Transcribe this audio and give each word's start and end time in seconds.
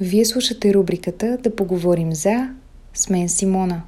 Вие 0.00 0.24
слушате 0.24 0.74
рубриката 0.74 1.38
Да 1.42 1.56
поговорим 1.56 2.14
за 2.14 2.50
с 2.94 3.10
мен 3.10 3.28
Симона. 3.28 3.82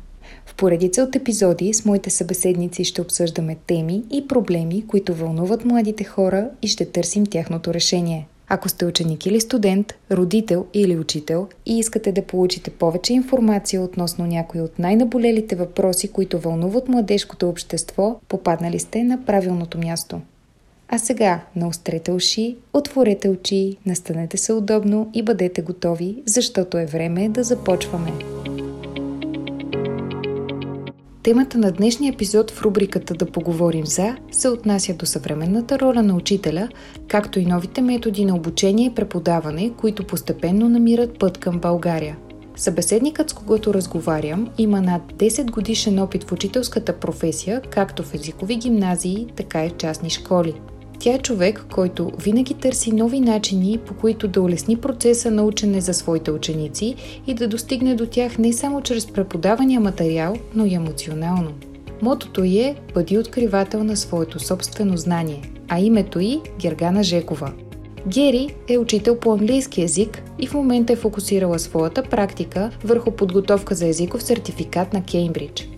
В 0.46 0.54
поредица 0.54 1.02
от 1.02 1.16
епизоди 1.16 1.74
с 1.74 1.84
моите 1.84 2.10
събеседници 2.10 2.84
ще 2.84 3.02
обсъждаме 3.02 3.56
теми 3.66 4.02
и 4.10 4.28
проблеми, 4.28 4.84
които 4.86 5.14
вълнуват 5.14 5.64
младите 5.64 6.04
хора 6.04 6.48
и 6.62 6.68
ще 6.68 6.84
търсим 6.84 7.26
тяхното 7.26 7.74
решение. 7.74 8.26
Ако 8.48 8.68
сте 8.68 8.86
ученик 8.86 9.26
или 9.26 9.40
студент, 9.40 9.94
родител 10.10 10.66
или 10.74 10.96
учител 10.96 11.48
и 11.66 11.78
искате 11.78 12.12
да 12.12 12.22
получите 12.22 12.70
повече 12.70 13.12
информация 13.12 13.82
относно 13.82 14.26
някои 14.26 14.60
от 14.60 14.78
най-наболелите 14.78 15.56
въпроси, 15.56 16.08
които 16.08 16.38
вълнуват 16.38 16.88
младежкото 16.88 17.48
общество, 17.48 18.20
попаднали 18.28 18.78
сте 18.78 19.04
на 19.04 19.24
правилното 19.24 19.78
място. 19.78 20.20
А 20.88 20.98
сега 20.98 21.40
наострете 21.56 22.12
уши, 22.12 22.56
отворете 22.72 23.28
очи, 23.28 23.76
настанете 23.86 24.36
се 24.36 24.52
удобно 24.52 25.10
и 25.14 25.22
бъдете 25.22 25.62
готови, 25.62 26.22
защото 26.26 26.78
е 26.78 26.86
време 26.86 27.28
да 27.28 27.44
започваме. 27.44 28.12
Темата 31.22 31.58
на 31.58 31.72
днешния 31.72 32.12
епизод 32.12 32.50
в 32.50 32.62
рубриката 32.62 33.14
Да 33.14 33.26
поговорим 33.26 33.86
за 33.86 34.16
се 34.32 34.48
отнася 34.48 34.94
до 34.94 35.06
съвременната 35.06 35.78
роля 35.78 36.02
на 36.02 36.14
учителя, 36.14 36.68
както 37.08 37.40
и 37.40 37.46
новите 37.46 37.82
методи 37.82 38.24
на 38.24 38.36
обучение 38.36 38.86
и 38.86 38.94
преподаване, 38.94 39.72
които 39.76 40.06
постепенно 40.06 40.68
намират 40.68 41.18
път 41.18 41.38
към 41.38 41.58
България. 41.58 42.16
Събеседникът, 42.56 43.30
с 43.30 43.32
когото 43.32 43.74
разговарям, 43.74 44.48
има 44.58 44.80
над 44.80 45.02
10 45.12 45.50
годишен 45.50 45.98
опит 45.98 46.24
в 46.24 46.32
учителската 46.32 46.92
професия, 46.92 47.62
както 47.70 48.02
в 48.02 48.14
езикови 48.14 48.56
гимназии, 48.56 49.26
така 49.36 49.64
и 49.64 49.68
в 49.68 49.76
частни 49.76 50.10
школи– 50.10 50.54
тя 50.98 51.12
е 51.12 51.18
човек, 51.18 51.66
който 51.74 52.12
винаги 52.18 52.54
търси 52.54 52.92
нови 52.92 53.20
начини, 53.20 53.78
по 53.78 53.94
които 53.94 54.28
да 54.28 54.42
улесни 54.42 54.76
процеса 54.76 55.30
на 55.30 55.42
учене 55.42 55.80
за 55.80 55.94
своите 55.94 56.30
ученици 56.30 56.94
и 57.26 57.34
да 57.34 57.48
достигне 57.48 57.94
до 57.94 58.06
тях 58.06 58.38
не 58.38 58.52
само 58.52 58.82
чрез 58.82 59.06
преподавания 59.06 59.80
материал, 59.80 60.36
но 60.54 60.66
и 60.66 60.74
емоционално. 60.74 61.52
Мотото 62.02 62.44
й 62.44 62.58
е 62.58 62.76
«Бъди 62.94 63.18
откривател 63.18 63.84
на 63.84 63.96
своето 63.96 64.38
собствено 64.38 64.96
знание», 64.96 65.42
а 65.68 65.80
името 65.80 66.20
й 66.20 66.40
Гергана 66.60 67.02
Жекова. 67.02 67.52
Гери 68.06 68.54
е 68.68 68.78
учител 68.78 69.16
по 69.16 69.32
английски 69.32 69.80
язик 69.80 70.22
и 70.38 70.46
в 70.46 70.54
момента 70.54 70.92
е 70.92 70.96
фокусирала 70.96 71.58
своята 71.58 72.02
практика 72.02 72.70
върху 72.84 73.10
подготовка 73.10 73.74
за 73.74 73.86
езиков 73.86 74.22
сертификат 74.22 74.92
на 74.92 75.02
Кеймбридж– 75.02 75.68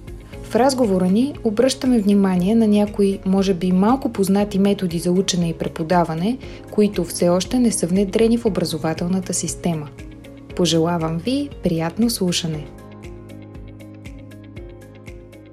в 0.49 0.57
разговора 0.57 1.07
ни 1.07 1.35
обръщаме 1.45 1.99
внимание 1.99 2.55
на 2.55 2.67
някои, 2.67 3.21
може 3.27 3.55
би 3.55 3.73
малко 3.73 4.13
познати 4.13 4.59
методи 4.59 4.99
за 4.99 5.13
учене 5.13 5.49
и 5.49 5.59
преподаване, 5.59 6.39
които 6.71 7.05
все 7.05 7.29
още 7.29 7.59
не 7.59 7.73
са 7.73 7.87
внедрени 7.87 8.39
в 8.39 8.47
образователната 8.47 9.35
система. 9.35 9.89
Пожелавам 10.57 11.19
ви 11.19 11.51
приятно 11.63 12.11
слушане! 12.11 12.67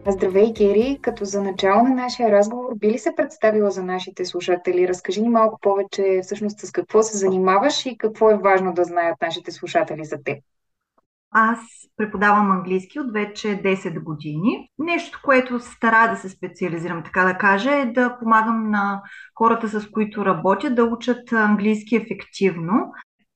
Здравей, 0.08 0.54
Гери! 0.54 1.00
Като 1.02 1.26
за 1.26 1.42
начало 1.42 1.84
на 1.84 1.96
нашия 1.96 2.32
разговор, 2.32 2.76
би 2.76 2.88
ли 2.88 2.98
се 3.00 3.16
представила 3.18 3.72
за 3.72 3.84
нашите 3.84 4.26
слушатели? 4.26 4.88
Разкажи 4.88 5.22
ни 5.22 5.30
малко 5.30 5.60
повече 5.62 6.20
всъщност 6.24 6.60
с 6.60 6.72
какво 6.72 7.04
се 7.04 7.18
занимаваш 7.18 7.86
и 7.86 7.98
какво 7.98 8.32
е 8.32 8.38
важно 8.38 8.74
да 8.74 8.84
знаят 8.84 9.16
нашите 9.22 9.52
слушатели 9.52 10.06
за 10.06 10.18
теб. 10.26 10.38
Аз 11.38 11.60
преподавам 11.98 12.52
английски 12.52 13.00
от 13.00 13.14
вече 13.14 13.48
10 13.48 14.04
години. 14.04 14.70
Нещо, 14.80 15.20
което 15.24 15.60
стара 15.60 16.12
да 16.12 16.18
се 16.18 16.30
специализирам, 16.30 17.04
така 17.04 17.24
да 17.24 17.38
кажа, 17.38 17.72
е 17.76 17.86
да 17.86 18.18
помагам 18.20 18.70
на 18.70 19.02
хората, 19.36 19.70
с 19.70 19.90
които 19.92 20.26
работя, 20.26 20.70
да 20.70 20.84
учат 20.84 21.32
английски 21.32 21.96
ефективно. 21.96 22.74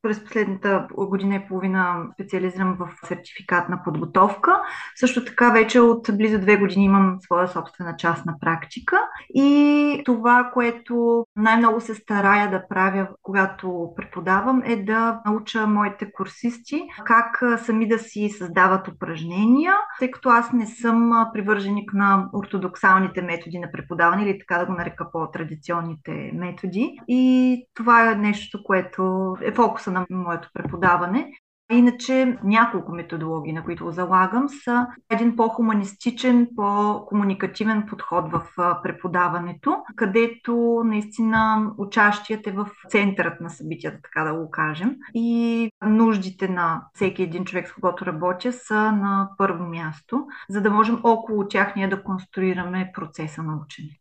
През 0.01 0.23
последната 0.23 0.87
година 0.97 1.35
и 1.35 1.47
половина 1.47 2.07
специализирам 2.13 2.77
в 2.79 3.07
сертификатна 3.07 3.83
подготовка. 3.83 4.61
Също 4.95 5.25
така 5.25 5.49
вече 5.49 5.79
от 5.79 6.07
близо 6.13 6.39
две 6.39 6.57
години 6.57 6.85
имам 6.85 7.17
своя 7.21 7.47
собствена 7.47 7.95
частна 7.97 8.35
практика. 8.41 9.01
И 9.33 10.01
това, 10.05 10.51
което 10.53 11.25
най-много 11.35 11.81
се 11.81 11.95
старая 11.95 12.51
да 12.51 12.67
правя, 12.67 13.07
когато 13.21 13.93
преподавам, 13.95 14.61
е 14.65 14.75
да 14.75 15.21
науча 15.25 15.67
моите 15.67 16.11
курсисти 16.11 16.87
как 17.05 17.43
сами 17.57 17.87
да 17.87 17.99
си 17.99 18.29
създават 18.29 18.87
упражнения, 18.87 19.73
тъй 19.99 20.11
като 20.11 20.29
аз 20.29 20.53
не 20.53 20.65
съм 20.65 21.27
привърженик 21.33 21.93
на 21.93 22.29
ортодоксалните 22.33 23.21
методи 23.21 23.59
на 23.59 23.71
преподаване 23.71 24.23
или 24.23 24.39
така 24.39 24.57
да 24.57 24.65
го 24.65 24.73
нарека 24.73 25.11
по-традиционните 25.11 26.31
методи. 26.33 26.99
И 27.07 27.63
това 27.73 28.11
е 28.11 28.15
нещо, 28.15 28.63
което 28.63 29.33
е 29.41 29.51
фокуса 29.51 29.88
на 29.91 30.05
моето 30.09 30.49
преподаване. 30.53 31.31
Иначе 31.71 32.37
няколко 32.43 32.91
методологии, 32.91 33.53
на 33.53 33.63
които 33.63 33.91
залагам, 33.91 34.49
са 34.49 34.87
един 35.09 35.35
по-хуманистичен, 35.35 36.47
по-комуникативен 36.55 37.85
подход 37.89 38.31
в 38.31 38.43
преподаването, 38.83 39.83
където 39.95 40.81
наистина 40.85 41.71
учащият 41.77 42.47
е 42.47 42.51
в 42.51 42.69
центърът 42.89 43.41
на 43.41 43.49
събитията, 43.49 43.99
така 44.01 44.23
да 44.23 44.33
го 44.33 44.51
кажем. 44.51 44.95
И 45.13 45.71
нуждите 45.85 46.47
на 46.47 46.83
всеки 46.93 47.23
един 47.23 47.45
човек, 47.45 47.67
с 47.67 47.73
когото 47.73 48.05
работя, 48.05 48.53
са 48.53 48.91
на 48.91 49.29
първо 49.37 49.63
място, 49.63 50.27
за 50.49 50.61
да 50.61 50.71
можем 50.71 50.99
около 51.03 51.47
тях 51.47 51.75
ние 51.75 51.87
да 51.87 52.03
конструираме 52.03 52.91
процеса 52.93 53.43
на 53.43 53.57
учене. 53.65 53.99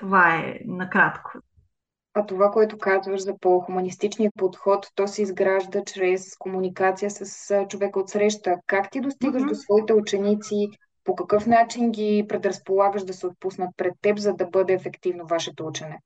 Това 0.00 0.36
е 0.36 0.58
накратко. 0.66 1.30
А 2.14 2.26
това, 2.26 2.50
което 2.50 2.78
казваш 2.78 3.22
за 3.22 3.38
по-хуманистичния 3.38 4.30
подход, 4.38 4.86
то 4.94 5.08
се 5.08 5.22
изгражда 5.22 5.84
чрез 5.84 6.36
комуникация 6.36 7.10
с 7.10 7.66
човека 7.68 8.00
от 8.00 8.08
среща. 8.08 8.56
Как 8.66 8.90
ти 8.90 9.00
достигаш 9.00 9.42
mm-hmm. 9.42 9.48
до 9.48 9.54
своите 9.54 9.92
ученици? 9.92 10.68
По 11.04 11.14
какъв 11.14 11.46
начин 11.46 11.90
ги 11.90 12.24
предразполагаш 12.28 13.04
да 13.04 13.12
се 13.12 13.26
отпуснат 13.26 13.70
пред 13.76 13.94
теб, 14.00 14.18
за 14.18 14.32
да 14.34 14.46
бъде 14.46 14.72
ефективно 14.72 15.26
вашето 15.26 15.66
учене? 15.66 15.98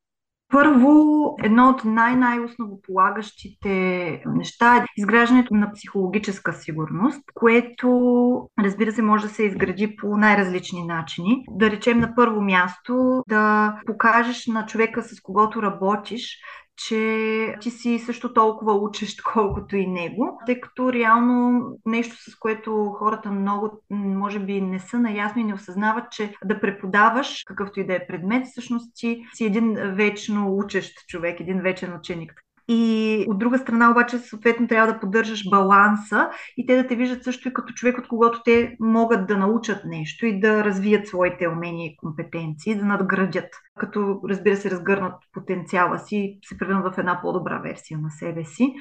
Първо, 0.49 1.35
едно 1.43 1.69
от 1.69 1.85
най-най-основополагащите 1.85 4.23
неща 4.27 4.77
е 4.77 4.85
изграждането 4.97 5.55
на 5.55 5.73
психологическа 5.73 6.53
сигурност, 6.53 7.23
което, 7.35 8.51
разбира 8.59 8.93
се, 8.93 9.03
може 9.03 9.27
да 9.27 9.35
се 9.35 9.43
изгради 9.43 9.97
по 9.97 10.17
най-различни 10.17 10.85
начини. 10.85 11.45
Да 11.51 11.71
речем 11.71 12.01
на 12.01 12.15
първо 12.15 12.41
място 12.41 13.25
да 13.29 13.75
покажеш 13.87 14.47
на 14.47 14.67
човека, 14.67 15.03
с 15.03 15.21
когото 15.21 15.63
работиш, 15.63 16.39
че 16.77 17.55
ти 17.61 17.71
си 17.71 17.99
също 17.99 18.33
толкова 18.33 18.73
учещ, 18.73 19.23
колкото 19.33 19.77
и 19.77 19.87
него, 19.87 20.39
тъй 20.47 20.61
като 20.61 20.93
реално 20.93 21.63
нещо, 21.87 22.31
с 22.31 22.37
което 22.39 22.95
хората 22.99 23.31
много, 23.31 23.83
може 23.91 24.39
би, 24.39 24.61
не 24.61 24.79
са 24.79 24.99
наясно 24.99 25.41
и 25.41 25.45
не 25.45 25.55
осъзнават, 25.55 26.11
че 26.11 26.35
да 26.45 26.61
преподаваш 26.61 27.43
какъвто 27.47 27.81
и 27.81 27.87
да 27.87 27.95
е 27.95 28.07
предмет, 28.07 28.47
всъщност 28.47 28.93
ти 28.95 29.25
си 29.35 29.45
един 29.45 29.75
вечно 29.75 30.57
учещ 30.57 31.07
човек, 31.09 31.41
един 31.41 31.61
вечен 31.61 31.97
ученик. 31.97 32.46
И 32.69 33.25
от 33.29 33.39
друга 33.39 33.59
страна 33.59 33.91
обаче 33.91 34.19
съответно 34.19 34.69
трябва 34.69 34.93
да 34.93 35.01
поддържаш 35.01 35.51
баланса 35.51 36.31
и 36.57 36.67
те 36.67 36.77
да 36.77 36.89
те 36.89 36.97
виждат 36.97 37.25
също 37.25 37.49
и 37.49 37.53
като 37.53 37.73
човек, 37.73 37.99
от 37.99 38.09
когото 38.09 38.43
те 38.45 38.77
могат 38.81 39.27
да 39.27 39.37
научат 39.37 39.85
нещо 39.85 40.27
и 40.27 40.41
да 40.41 40.65
развият 40.65 41.09
своите 41.09 41.49
умения 41.49 41.87
и 41.87 41.97
компетенции, 41.97 42.75
да 42.75 42.85
надградят, 42.85 43.49
като 43.79 44.21
разбира 44.29 44.57
се 44.57 44.71
разгърнат 44.71 45.15
потенциала 45.33 45.99
си 45.99 46.17
и 46.17 46.39
се 46.49 46.59
превърнат 46.59 46.95
в 46.95 46.99
една 46.99 47.21
по-добра 47.23 47.59
версия 47.59 47.99
на 47.99 48.11
себе 48.11 48.45
си. 48.45 48.75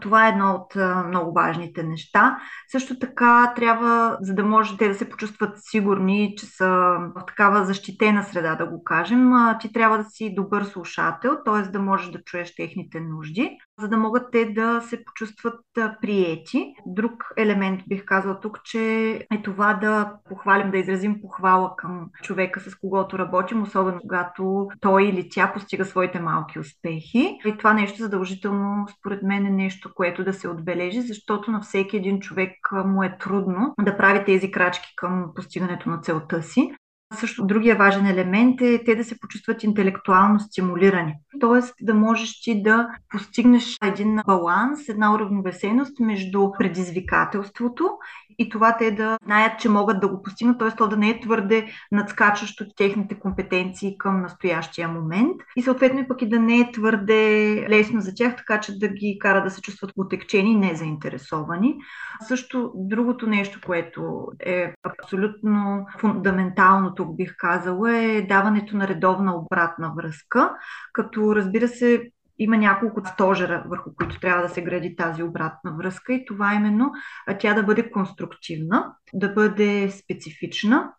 Това 0.00 0.26
е 0.26 0.30
едно 0.30 0.52
от 0.54 0.74
много 1.06 1.32
важните 1.32 1.82
неща. 1.82 2.38
Също 2.72 2.98
така 2.98 3.52
трябва, 3.56 4.18
за 4.20 4.34
да 4.34 4.44
може 4.44 4.76
те 4.76 4.88
да 4.88 4.94
се 4.94 5.10
почувстват 5.10 5.50
сигурни, 5.56 6.34
че 6.38 6.46
са 6.46 6.68
в 7.16 7.26
такава 7.26 7.64
защитена 7.64 8.22
среда, 8.22 8.54
да 8.54 8.66
го 8.66 8.84
кажем, 8.84 9.32
ти 9.60 9.72
трябва 9.72 9.98
да 9.98 10.04
си 10.04 10.34
добър 10.34 10.64
слушател, 10.64 11.36
т.е. 11.44 11.70
да 11.70 11.78
можеш 11.78 12.10
да 12.10 12.22
чуеш 12.22 12.54
техните 12.54 13.00
нужди 13.00 13.58
за 13.78 13.88
да 13.88 13.96
могат 13.96 14.30
те 14.32 14.44
да 14.44 14.80
се 14.80 15.04
почувстват 15.04 15.60
приети. 16.00 16.74
Друг 16.86 17.12
елемент 17.36 17.80
бих 17.88 18.04
казала 18.04 18.40
тук, 18.40 18.64
че 18.64 19.10
е 19.32 19.42
това 19.44 19.74
да 19.74 20.12
похвалим, 20.28 20.70
да 20.70 20.78
изразим 20.78 21.20
похвала 21.20 21.76
към 21.76 22.10
човека, 22.22 22.60
с 22.60 22.74
когото 22.74 23.18
работим, 23.18 23.62
особено 23.62 24.00
когато 24.00 24.68
той 24.80 25.04
или 25.04 25.28
тя 25.30 25.52
постига 25.52 25.84
своите 25.84 26.20
малки 26.20 26.58
успехи. 26.58 27.38
И 27.46 27.56
това 27.58 27.72
нещо 27.72 28.02
задължително, 28.02 28.86
според 28.98 29.22
мен, 29.22 29.46
е 29.46 29.50
нещо, 29.50 29.90
което 29.94 30.24
да 30.24 30.32
се 30.32 30.48
отбележи, 30.48 31.00
защото 31.00 31.50
на 31.50 31.60
всеки 31.60 31.96
един 31.96 32.20
човек 32.20 32.52
му 32.72 33.02
е 33.02 33.16
трудно 33.18 33.74
да 33.80 33.96
прави 33.96 34.24
тези 34.24 34.50
крачки 34.50 34.92
към 34.96 35.32
постигането 35.34 35.88
на 35.88 36.00
целта 36.00 36.42
си. 36.42 36.72
Също 37.14 37.46
другия 37.46 37.76
важен 37.76 38.06
елемент 38.06 38.60
е 38.60 38.84
те 38.84 38.94
да 38.94 39.04
се 39.04 39.20
почувстват 39.20 39.62
интелектуално 39.62 40.40
стимулирани. 40.40 41.14
Тоест 41.40 41.74
да 41.80 41.94
можеш 41.94 42.40
ти 42.40 42.62
да 42.62 42.88
постигнеш 43.08 43.76
един 43.82 44.18
баланс, 44.26 44.88
една 44.88 45.14
уравновесеност 45.14 46.00
между 46.00 46.50
предизвикателството 46.58 47.90
и 48.38 48.48
това 48.48 48.76
те 48.76 48.90
да 48.90 49.18
знаят, 49.24 49.60
че 49.60 49.68
могат 49.68 50.00
да 50.00 50.08
го 50.08 50.22
постигнат, 50.22 50.58
т.е. 50.58 50.70
то 50.70 50.88
да 50.88 50.96
не 50.96 51.10
е 51.10 51.20
твърде 51.20 51.66
надскачащо 51.92 52.64
техните 52.76 53.14
компетенции 53.14 53.98
към 53.98 54.22
настоящия 54.22 54.88
момент 54.88 55.36
и 55.56 55.62
съответно 55.62 56.00
и 56.00 56.08
пък 56.08 56.22
и 56.22 56.28
да 56.28 56.40
не 56.40 56.60
е 56.60 56.72
твърде 56.72 57.16
лесно 57.70 58.00
за 58.00 58.14
тях, 58.14 58.36
така 58.36 58.60
че 58.60 58.78
да 58.78 58.88
ги 58.88 59.18
кара 59.20 59.42
да 59.42 59.50
се 59.50 59.62
чувстват 59.62 59.92
отекчени 59.96 60.52
и 60.52 60.56
незаинтересовани. 60.56 61.76
Също 62.28 62.72
другото 62.74 63.26
нещо, 63.26 63.60
което 63.66 64.26
е 64.40 64.74
абсолютно 64.82 65.86
фундаментално 65.98 66.94
тук 66.94 67.16
бих 67.16 67.36
казала 67.36 67.98
е 67.98 68.22
даването 68.22 68.76
на 68.76 68.88
редовна 68.88 69.36
обратна 69.36 69.92
връзка, 69.96 70.54
като 70.92 71.36
разбира 71.36 71.68
се 71.68 72.10
има 72.38 72.56
няколко 72.56 73.00
стожера, 73.06 73.64
върху 73.66 73.94
които 73.94 74.20
трябва 74.20 74.42
да 74.42 74.48
се 74.48 74.62
гради 74.62 74.96
тази 74.96 75.22
обратна 75.22 75.74
връзка 75.78 76.12
и 76.12 76.24
това 76.24 76.54
именно 76.54 76.92
тя 77.38 77.54
да 77.54 77.62
бъде 77.62 77.90
конструктивна, 77.90 78.94
да 79.14 79.28
бъде 79.28 79.90
специфична, 79.90 80.92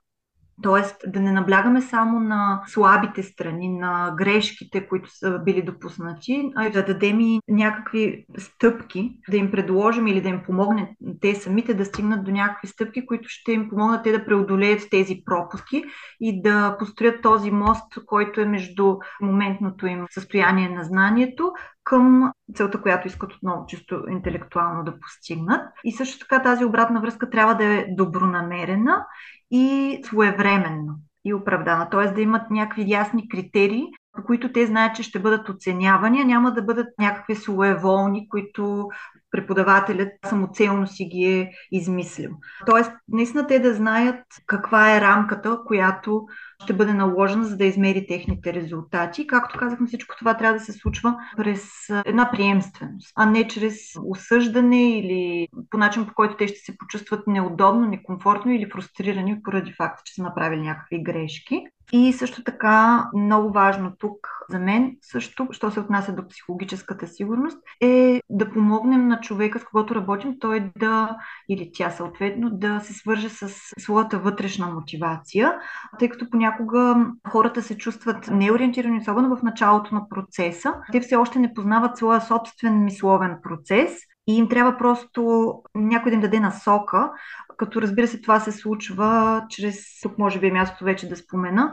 Тоест 0.62 0.96
да 1.08 1.20
не 1.20 1.32
наблягаме 1.32 1.82
само 1.82 2.20
на 2.20 2.64
слабите 2.68 3.24
страни, 3.24 3.70
на 3.70 4.14
грешките, 4.18 4.88
които 4.88 5.10
са 5.18 5.40
били 5.40 5.62
допуснати, 5.62 6.52
а 6.56 6.70
да 6.70 6.86
дадем 6.86 7.20
и 7.20 7.40
някакви 7.48 8.26
стъпки, 8.38 9.20
да 9.30 9.38
им 9.38 9.52
предложим 9.52 10.08
или 10.08 10.22
да 10.22 10.30
им 10.30 10.44
помогнем 10.46 10.88
те 11.22 11.36
самите 11.36 11.74
да 11.74 11.86
стигнат 11.86 12.24
до 12.24 12.32
някакви 12.32 12.68
стъпки, 12.68 13.06
които 13.06 13.30
ще 13.30 13.52
им 13.52 13.70
помогнат 13.70 14.04
те 14.04 14.12
да 14.12 14.26
преодолеят 14.26 14.90
тези 14.92 15.22
пропуски 15.26 15.84
и 16.22 16.42
да 16.42 16.76
построят 16.80 17.22
този 17.22 17.52
мост, 17.52 18.06
който 18.06 18.42
е 18.42 18.46
между 18.46 18.96
моментното 19.22 19.88
им 19.88 20.06
състояние 20.10 20.70
на 20.70 20.84
знанието 20.84 21.52
към 21.88 22.32
целта, 22.56 22.82
която 22.82 23.08
искат 23.08 23.34
отново 23.34 23.66
чисто 23.66 24.04
интелектуално 24.10 24.84
да 24.84 25.00
постигнат. 25.00 25.62
И 25.84 25.92
също 25.92 26.20
така 26.20 26.44
тази 26.44 26.66
обратна 26.66 27.02
връзка 27.02 27.30
трябва 27.30 27.56
да 27.56 27.66
е 27.66 27.86
добронамерена 27.90 29.06
и 29.52 30.00
своевременно 30.06 30.96
и 31.26 31.34
оправдана. 31.34 31.90
Т.е. 31.90 32.12
да 32.12 32.22
имат 32.22 32.52
някакви 32.52 32.92
ясни 32.92 33.30
критерии, 33.30 33.86
по 34.14 34.24
които 34.24 34.52
те 34.52 34.66
знаят, 34.66 34.96
че 34.96 35.04
ще 35.04 35.20
бъдат 35.20 35.50
оценявани, 35.50 36.22
а 36.22 36.26
няма 36.26 36.54
да 36.54 36.62
бъдат 36.62 36.88
някакви 37.00 37.36
своеволни, 37.36 38.30
които 38.30 38.90
преподавателят 39.32 40.10
самоцелно 40.26 40.88
си 40.88 41.06
ги 41.06 41.24
е 41.24 41.52
измислил. 41.72 42.32
Тоест, 42.66 42.92
наистина 43.08 43.48
те 43.48 43.60
да 43.60 43.74
знаят 43.74 44.24
каква 44.46 44.96
е 44.96 45.02
рамката, 45.02 45.60
която 45.66 46.28
ще 46.64 46.74
бъде 46.74 46.94
наложена, 46.94 47.46
за 47.46 47.58
да 47.58 47.66
измери 47.66 48.08
техните 48.08 48.54
резултати. 48.54 49.28
Както 49.28 49.60
казахме, 49.60 49.88
всичко 49.88 50.16
това 50.20 50.38
трябва 50.38 50.58
да 50.60 50.66
се 50.66 50.74
случва 50.74 51.16
през 51.38 51.64
една 52.06 52.32
приемственост, 52.32 53.14
а 53.16 53.26
не 53.26 53.48
чрез 53.48 53.76
осъждане 54.06 54.98
или 54.98 55.48
по 55.70 55.78
начин, 55.78 56.06
по 56.06 56.14
който 56.14 56.38
те 56.38 56.48
ще 56.48 56.60
се 56.60 56.78
почувстват 56.78 57.28
неудобно, 57.28 57.88
некомфортно 57.88 58.52
или 58.52 58.70
фрустрирани 58.72 59.44
поради 59.44 59.74
факта, 59.74 60.02
че 60.06 60.14
са 60.14 60.24
направили 60.24 60.62
някакви 60.62 61.04
грешки. 61.04 61.64
И 61.92 62.14
също 62.14 62.44
така, 62.44 63.06
много 63.16 63.54
важно 63.54 63.92
тук 64.00 64.28
за 64.50 64.60
мен, 64.60 64.98
също, 65.02 65.48
що 65.52 65.72
се 65.72 65.80
отнася 65.80 66.14
до 66.14 66.28
психологическата 66.28 67.08
сигурност, 67.08 67.58
е 67.82 68.22
да 68.30 68.50
помогнем 68.50 69.08
на 69.08 69.17
човека, 69.20 69.60
с 69.60 69.64
когото 69.64 69.96
работим, 69.96 70.40
той 70.40 70.72
да, 70.78 71.18
или 71.50 71.72
тя 71.74 71.92
съответно, 71.92 72.50
да 72.50 72.80
се 72.80 72.94
свърже 72.94 73.30
с 73.30 73.50
своята 73.80 74.20
вътрешна 74.20 74.68
мотивация, 74.68 75.54
тъй 76.00 76.10
като 76.10 76.30
понякога 76.30 76.96
хората 77.30 77.62
се 77.62 77.78
чувстват 77.78 78.28
неориентирани, 78.28 78.98
особено 78.98 79.36
в 79.36 79.44
началото 79.44 79.96
на 79.96 80.10
процеса. 80.10 80.74
Те 80.92 81.00
все 81.00 81.16
още 81.16 81.40
не 81.40 81.54
познават 81.54 81.98
своя 81.98 82.22
собствен 82.22 82.84
мисловен 82.84 83.38
процес 83.44 83.98
и 84.28 84.38
им 84.38 84.50
трябва 84.50 84.78
просто 84.78 85.54
някой 85.76 86.12
да 86.12 86.16
им 86.16 86.22
даде 86.22 86.40
насока, 86.40 87.12
като 87.58 87.82
разбира 87.82 88.08
се 88.08 88.22
това 88.22 88.40
се 88.40 88.52
случва 88.52 89.42
чрез, 89.50 90.00
тук 90.02 90.18
може 90.18 90.40
би 90.40 90.48
е 90.48 90.52
мястото 90.52 90.86
вече 90.86 91.10
да 91.10 91.16
спомена, 91.16 91.72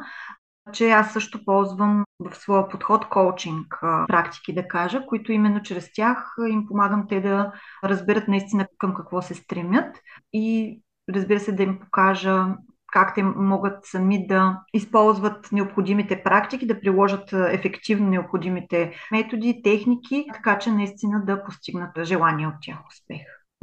че 0.72 0.90
аз 0.90 1.12
също 1.12 1.44
ползвам 1.44 2.05
в 2.20 2.34
своя 2.34 2.69
подход 2.69 3.08
коучинг 3.08 3.78
практики, 4.08 4.55
да 4.55 4.69
кажа, 4.69 5.06
които 5.06 5.32
именно 5.32 5.62
чрез 5.62 5.93
тях 5.93 6.34
им 6.50 6.66
помагам 6.66 7.06
те 7.08 7.20
да 7.20 7.52
разберат 7.84 8.28
наистина 8.28 8.66
към 8.78 8.94
какво 8.94 9.22
се 9.22 9.34
стремят 9.34 9.96
и 10.32 10.81
разбира 11.14 11.40
се 11.40 11.52
да 11.52 11.62
им 11.62 11.81
покажа 11.81 12.46
как 12.94 13.14
те 13.14 13.22
могат 13.22 13.84
сами 13.84 14.26
да 14.26 14.61
използват 14.75 15.52
необходимите 15.52 16.22
практики, 16.22 16.66
да 16.66 16.81
приложат 16.81 17.32
ефективно 17.32 18.08
необходимите 18.08 18.93
методи, 19.12 19.61
техники, 19.64 20.26
така 20.34 20.58
че 20.58 20.70
наистина 20.70 21.25
да 21.25 21.44
постигнат 21.44 22.05
желания 22.05 22.49
от 22.49 22.55
тях 22.62 22.78
успех. 22.88 23.20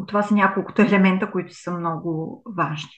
Това 0.08 0.24
са 0.24 0.34
няколкото 0.34 0.82
елемента, 0.82 1.32
които 1.32 1.54
са 1.54 1.72
много 1.72 2.44
важни. 2.58 2.92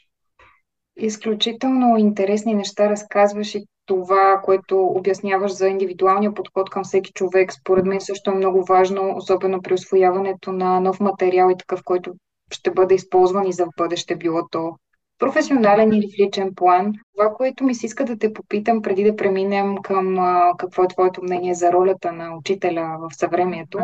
Изключително 0.97 1.97
интересни 1.97 2.53
неща 2.53 2.89
разказваш 2.89 3.55
и 3.55 3.65
това, 3.85 4.41
което 4.43 4.85
обясняваш 4.85 5.51
за 5.51 5.67
индивидуалния 5.67 6.33
подход 6.33 6.69
към 6.69 6.83
всеки 6.83 7.11
човек, 7.13 7.53
според 7.53 7.85
мен 7.85 8.01
също 8.01 8.31
е 8.31 8.35
много 8.35 8.63
важно, 8.63 9.13
особено 9.17 9.61
при 9.61 9.73
освояването 9.73 10.51
на 10.51 10.79
нов 10.79 10.99
материал 10.99 11.49
и 11.49 11.57
такъв, 11.57 11.83
който 11.83 12.13
ще 12.51 12.71
бъде 12.71 12.95
използван 12.95 13.47
и 13.47 13.53
за 13.53 13.65
бъдеще, 13.77 14.15
било 14.15 14.47
то 14.51 14.71
професионален 15.19 15.93
или 15.93 16.07
в 16.07 16.19
личен 16.19 16.55
план. 16.55 16.93
Това, 17.17 17.33
което 17.33 17.63
ми 17.63 17.75
се 17.75 17.85
иска 17.85 18.05
да 18.05 18.17
те 18.17 18.33
попитам 18.33 18.81
преди 18.81 19.03
да 19.03 19.15
преминем 19.15 19.77
към 19.77 20.19
а, 20.19 20.53
какво 20.57 20.83
е 20.83 20.87
твоето 20.87 21.23
мнение 21.23 21.53
за 21.53 21.71
ролята 21.71 22.11
на 22.11 22.37
учителя 22.37 22.97
в 23.01 23.15
съвремието, 23.15 23.79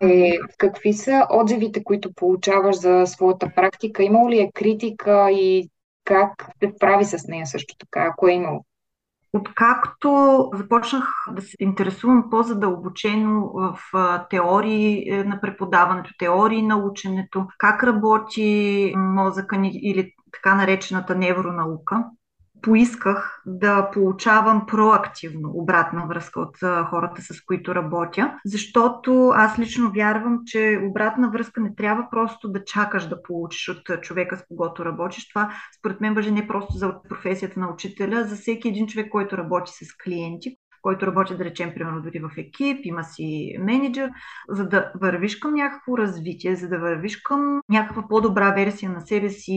е 0.00 0.38
какви 0.58 0.92
са 0.92 1.26
отзивите, 1.30 1.84
които 1.84 2.14
получаваш 2.14 2.76
за 2.76 3.06
своята 3.06 3.52
практика? 3.56 4.02
Има 4.02 4.30
ли 4.30 4.40
е 4.40 4.50
критика 4.54 5.30
и 5.30 5.68
как 6.04 6.50
се 6.62 6.72
справи 6.76 7.04
с 7.04 7.28
нея 7.28 7.46
също 7.46 7.76
така, 7.78 8.08
ако 8.10 8.28
е 8.28 8.32
имало? 8.32 8.64
Откакто 9.34 10.50
започнах 10.54 11.08
да 11.32 11.42
се 11.42 11.56
интересувам 11.60 12.30
по-задълбочено 12.30 13.52
в 13.52 13.78
теории 14.30 15.10
е, 15.10 15.24
на 15.24 15.40
преподаването, 15.40 16.10
теории 16.18 16.62
на 16.62 16.76
ученето, 16.76 17.46
как 17.58 17.84
работи 17.84 18.92
мозъка 18.96 19.56
ни 19.56 19.70
или 19.82 20.12
така 20.32 20.54
наречената 20.54 21.14
невронаука, 21.14 22.04
поисках 22.64 23.42
да 23.46 23.90
получавам 23.90 24.66
проактивно 24.66 25.50
обратна 25.54 26.06
връзка 26.06 26.40
от 26.40 26.56
хората, 26.90 27.22
с 27.22 27.44
които 27.46 27.74
работя, 27.74 28.38
защото 28.44 29.28
аз 29.28 29.58
лично 29.58 29.92
вярвам, 29.92 30.40
че 30.46 30.80
обратна 30.90 31.30
връзка 31.30 31.60
не 31.60 31.74
трябва 31.74 32.06
просто 32.10 32.48
да 32.48 32.64
чакаш 32.64 33.08
да 33.08 33.22
получиш 33.22 33.68
от 33.68 34.02
човека, 34.02 34.36
с 34.36 34.44
когото 34.48 34.84
работиш. 34.84 35.28
Това, 35.28 35.52
според 35.78 36.00
мен, 36.00 36.14
въжи 36.14 36.30
не 36.30 36.48
просто 36.48 36.72
за 36.76 36.94
професията 37.08 37.60
на 37.60 37.72
учителя, 37.72 38.24
за 38.24 38.36
всеки 38.36 38.68
един 38.68 38.86
човек, 38.86 39.08
който 39.10 39.38
работи 39.38 39.72
с 39.72 39.96
клиенти, 40.04 40.56
който 40.84 41.06
работи, 41.06 41.36
да 41.36 41.44
речем, 41.44 41.74
примерно 41.74 42.02
дори 42.02 42.20
в 42.20 42.30
екип, 42.36 42.80
има 42.84 43.04
си 43.04 43.56
менеджер, 43.60 44.10
за 44.48 44.68
да 44.68 44.92
вървиш 45.00 45.36
към 45.36 45.54
някакво 45.54 45.98
развитие, 45.98 46.56
за 46.56 46.68
да 46.68 46.78
вървиш 46.78 47.16
към 47.16 47.60
някаква 47.68 48.08
по-добра 48.08 48.50
версия 48.50 48.90
на 48.90 49.00
себе 49.00 49.30
си 49.30 49.52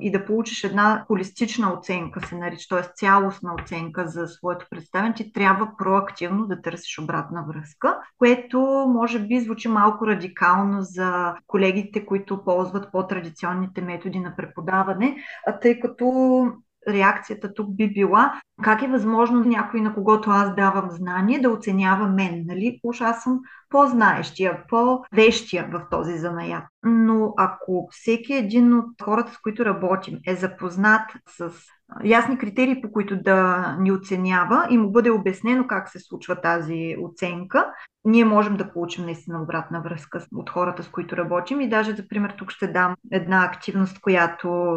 и 0.00 0.12
да 0.12 0.24
получиш 0.24 0.64
една 0.64 1.04
холистична 1.06 1.74
оценка, 1.74 2.26
се 2.26 2.36
нарича, 2.36 2.68
т.е. 2.68 2.82
цялостна 2.94 3.54
оценка 3.62 4.08
за 4.08 4.26
своето 4.26 4.66
представяне, 4.70 5.14
ти 5.14 5.32
трябва 5.32 5.70
проактивно 5.78 6.46
да 6.46 6.62
търсиш 6.62 6.98
обратна 6.98 7.44
връзка, 7.48 7.98
което 8.18 8.58
може 8.88 9.18
би 9.18 9.40
звучи 9.40 9.68
малко 9.68 10.06
радикално 10.06 10.78
за 10.80 11.34
колегите, 11.46 12.06
които 12.06 12.44
ползват 12.44 12.92
по-традиционните 12.92 13.82
методи 13.82 14.20
на 14.20 14.36
преподаване, 14.36 15.16
тъй 15.62 15.80
като 15.80 16.46
реакцията 16.88 17.54
тук 17.54 17.76
би 17.76 17.92
била 17.92 18.32
как 18.62 18.82
е 18.82 18.88
възможно 18.88 19.44
някой, 19.44 19.80
на 19.80 19.94
когото 19.94 20.30
аз 20.30 20.54
давам 20.54 20.90
знание, 20.90 21.40
да 21.40 21.50
оценява 21.50 22.08
мен, 22.08 22.44
нали? 22.46 22.80
Уж 22.84 23.00
аз 23.00 23.22
съм 23.22 23.40
по-знаещия, 23.68 24.62
по-вещия 24.68 25.68
в 25.72 25.86
този 25.90 26.18
занаят. 26.18 26.64
Но 26.84 27.34
ако 27.38 27.88
всеки 27.90 28.34
един 28.34 28.74
от 28.74 29.02
хората, 29.02 29.32
с 29.32 29.38
които 29.38 29.64
работим, 29.64 30.18
е 30.26 30.36
запознат 30.36 31.10
с 31.28 31.52
ясни 32.04 32.38
критерии, 32.38 32.80
по 32.82 32.92
които 32.92 33.22
да 33.22 33.68
ни 33.80 33.92
оценява 33.92 34.66
и 34.70 34.78
му 34.78 34.90
бъде 34.90 35.10
обяснено 35.10 35.66
как 35.66 35.88
се 35.88 35.98
случва 35.98 36.40
тази 36.40 36.96
оценка, 37.02 37.66
ние 38.04 38.24
можем 38.24 38.56
да 38.56 38.72
получим 38.72 39.04
наистина 39.04 39.42
обратна 39.42 39.80
връзка 39.80 40.26
от 40.34 40.50
хората, 40.50 40.82
с 40.82 40.88
които 40.88 41.16
работим. 41.16 41.60
И 41.60 41.68
даже, 41.68 41.94
за 41.94 42.08
пример, 42.08 42.34
тук 42.38 42.50
ще 42.50 42.66
дам 42.66 42.94
една 43.12 43.44
активност, 43.44 44.00
която 44.00 44.76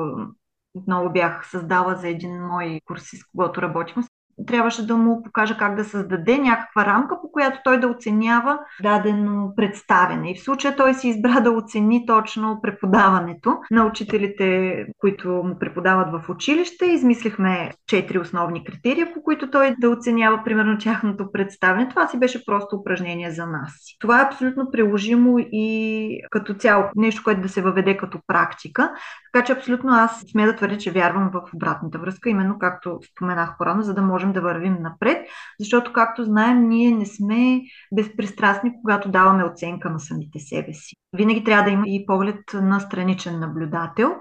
отново 0.75 1.10
бях 1.10 1.50
създала 1.50 1.96
за 1.96 2.08
един 2.08 2.46
мой 2.46 2.79
курсист, 2.86 3.24
когато 3.36 3.62
работим. 3.62 4.03
трябваше 4.48 4.88
да 4.88 4.98
му 4.98 5.24
покажа 5.24 5.58
как 5.58 5.75
да 5.75 5.84
създаде 5.84 6.38
някаква 6.38 6.86
рамка, 6.86 7.22
по 7.22 7.32
която 7.32 7.60
той 7.63 7.79
да 7.79 7.88
оценява 7.88 8.60
дадено 8.84 9.53
представяне. 9.55 10.32
И 10.32 10.36
в 10.36 10.44
случая 10.44 10.75
той 10.75 10.94
си 10.94 11.10
избра 11.10 11.39
да 11.39 11.51
оцени 11.51 12.05
точно 12.05 12.60
преподаването 12.62 13.58
на 13.72 13.86
учителите, 13.86 14.88
които 14.98 15.29
му 15.29 15.60
преподават 15.60 16.08
в 16.12 16.29
училище. 16.29 16.86
Измислихме 16.86 17.72
четири 17.88 18.20
основни 18.20 18.63
критерия, 18.63 19.13
по 19.13 19.24
които 19.24 19.50
той 19.51 19.75
да 19.79 19.89
оценява 19.89 20.41
примерно 20.46 20.77
тяхното 20.77 21.32
представяне. 21.32 21.89
Това 21.89 22.08
си 22.08 22.20
беше 22.20 22.46
просто 22.46 22.75
упражнение 22.75 23.32
за 23.32 23.46
нас. 23.46 23.74
Това 24.00 24.22
е 24.22 24.25
абсолютно 24.25 24.72
приложимо 24.72 25.36
и 25.39 26.20
като 26.32 26.53
цяло 26.53 26.84
нещо, 26.96 27.22
което 27.24 27.41
да 27.41 27.50
се 27.50 27.62
въведе 27.62 27.98
като 27.98 28.20
практика. 28.27 28.91
Така 29.35 29.45
че 29.45 29.53
абсолютно 29.53 29.91
аз 29.91 30.19
сме 30.19 30.45
да 30.45 30.55
твърдя, 30.55 30.77
че 30.77 30.91
вярвам 30.91 31.31
в 31.33 31.41
обратната 31.55 31.99
връзка, 31.99 32.29
именно 32.29 32.59
както 32.59 32.99
споменах 33.11 33.57
по-рано, 33.57 33.81
за 33.81 33.93
да 33.93 34.01
можем 34.01 34.33
да 34.33 34.41
вървим 34.41 34.77
напред, 34.81 35.27
защото, 35.59 35.93
както 35.93 36.23
знаем, 36.23 36.67
ние 36.67 36.91
не 36.91 37.05
сме 37.05 37.61
безпристрастни, 37.95 38.71
когато 38.81 39.09
даваме 39.09 39.43
оценка 39.43 39.89
на 39.89 39.99
самите 39.99 40.39
себе 40.39 40.73
си. 40.73 40.95
Винаги 41.13 41.43
трябва 41.43 41.63
да 41.63 41.69
има 41.69 41.83
и 41.87 42.05
поглед 42.05 42.39
на 42.53 42.79
страничен 42.79 43.39
наблюдател. 43.39 44.15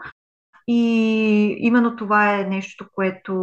И 0.69 1.57
именно 1.59 1.97
това 1.97 2.35
е 2.35 2.45
нещо, 2.45 2.87
което 2.95 3.35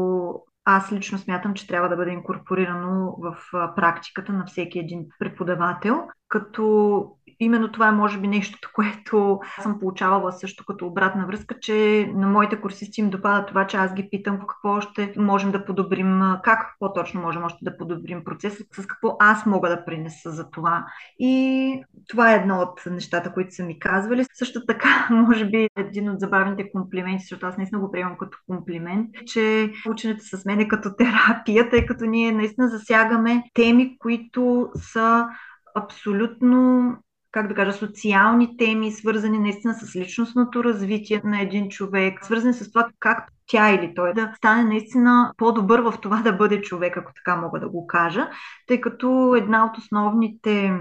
аз 0.65 0.91
лично 0.91 1.17
смятам, 1.17 1.53
че 1.53 1.67
трябва 1.67 1.89
да 1.89 1.95
бъде 1.95 2.11
инкорпорирано 2.11 3.15
в 3.19 3.37
практиката 3.75 4.33
на 4.33 4.45
всеки 4.45 4.79
един 4.79 5.05
преподавател, 5.19 6.07
като 6.27 7.05
именно 7.45 7.71
това 7.71 7.87
е, 7.87 7.91
може 7.91 8.19
би, 8.19 8.27
нещото, 8.27 8.69
което 8.75 9.39
съм 9.61 9.79
получавала 9.79 10.31
също 10.31 10.65
като 10.65 10.87
обратна 10.87 11.25
връзка, 11.27 11.59
че 11.59 12.09
на 12.15 12.27
моите 12.27 12.61
курсисти 12.61 13.01
им 13.01 13.09
допада 13.09 13.45
това, 13.45 13.67
че 13.67 13.77
аз 13.77 13.93
ги 13.93 14.09
питам 14.11 14.39
какво 14.39 14.81
ще 14.81 15.13
можем 15.17 15.51
да 15.51 15.65
подобрим, 15.65 16.21
как 16.43 16.75
по-точно 16.79 17.21
можем 17.21 17.43
още 17.43 17.57
да 17.61 17.77
подобрим 17.77 18.23
процеса, 18.23 18.63
с 18.73 18.85
какво 18.85 19.15
аз 19.19 19.45
мога 19.45 19.69
да 19.69 19.85
принеса 19.85 20.31
за 20.31 20.49
това. 20.49 20.85
И 21.19 21.83
това 22.09 22.33
е 22.33 22.35
едно 22.35 22.59
от 22.59 22.81
нещата, 22.85 23.33
които 23.33 23.55
са 23.55 23.63
ми 23.63 23.79
казвали. 23.79 24.25
Също 24.33 24.65
така, 24.65 25.07
може 25.11 25.45
би, 25.45 25.67
един 25.77 26.09
от 26.09 26.19
забавните 26.19 26.71
комплименти, 26.71 27.21
защото 27.21 27.45
аз 27.45 27.57
наистина 27.57 27.81
го 27.81 27.91
приемам 27.91 28.17
като 28.17 28.37
комплимент, 28.47 29.09
че 29.25 29.71
ученето 29.89 30.23
с 30.23 30.45
мен 30.45 30.59
е 30.59 30.67
като 30.67 30.95
терапия, 30.95 31.69
тъй 31.69 31.85
като 31.85 32.05
ние 32.05 32.31
наистина 32.31 32.67
засягаме 32.69 33.43
теми, 33.53 33.97
които 33.99 34.69
са 34.75 35.27
абсолютно 35.75 36.91
как 37.31 37.47
да 37.47 37.53
кажа, 37.53 37.73
социални 37.73 38.57
теми, 38.57 38.91
свързани 38.91 39.39
наистина 39.39 39.73
с 39.73 39.95
личностното 39.95 40.63
развитие 40.63 41.21
на 41.23 41.41
един 41.41 41.69
човек, 41.69 42.25
свързани 42.25 42.53
с 42.53 42.71
това 42.71 42.87
как 42.99 43.27
тя 43.47 43.69
или 43.69 43.93
той 43.95 44.13
да 44.13 44.33
стане 44.37 44.63
наистина 44.63 45.33
по-добър 45.37 45.79
в 45.79 45.93
това 46.01 46.17
да 46.17 46.33
бъде 46.33 46.61
човек, 46.61 46.97
ако 46.97 47.11
така 47.13 47.35
мога 47.35 47.59
да 47.59 47.69
го 47.69 47.87
кажа, 47.87 48.29
тъй 48.67 48.81
като 48.81 49.35
една 49.35 49.65
от 49.65 49.77
основните 49.77 50.79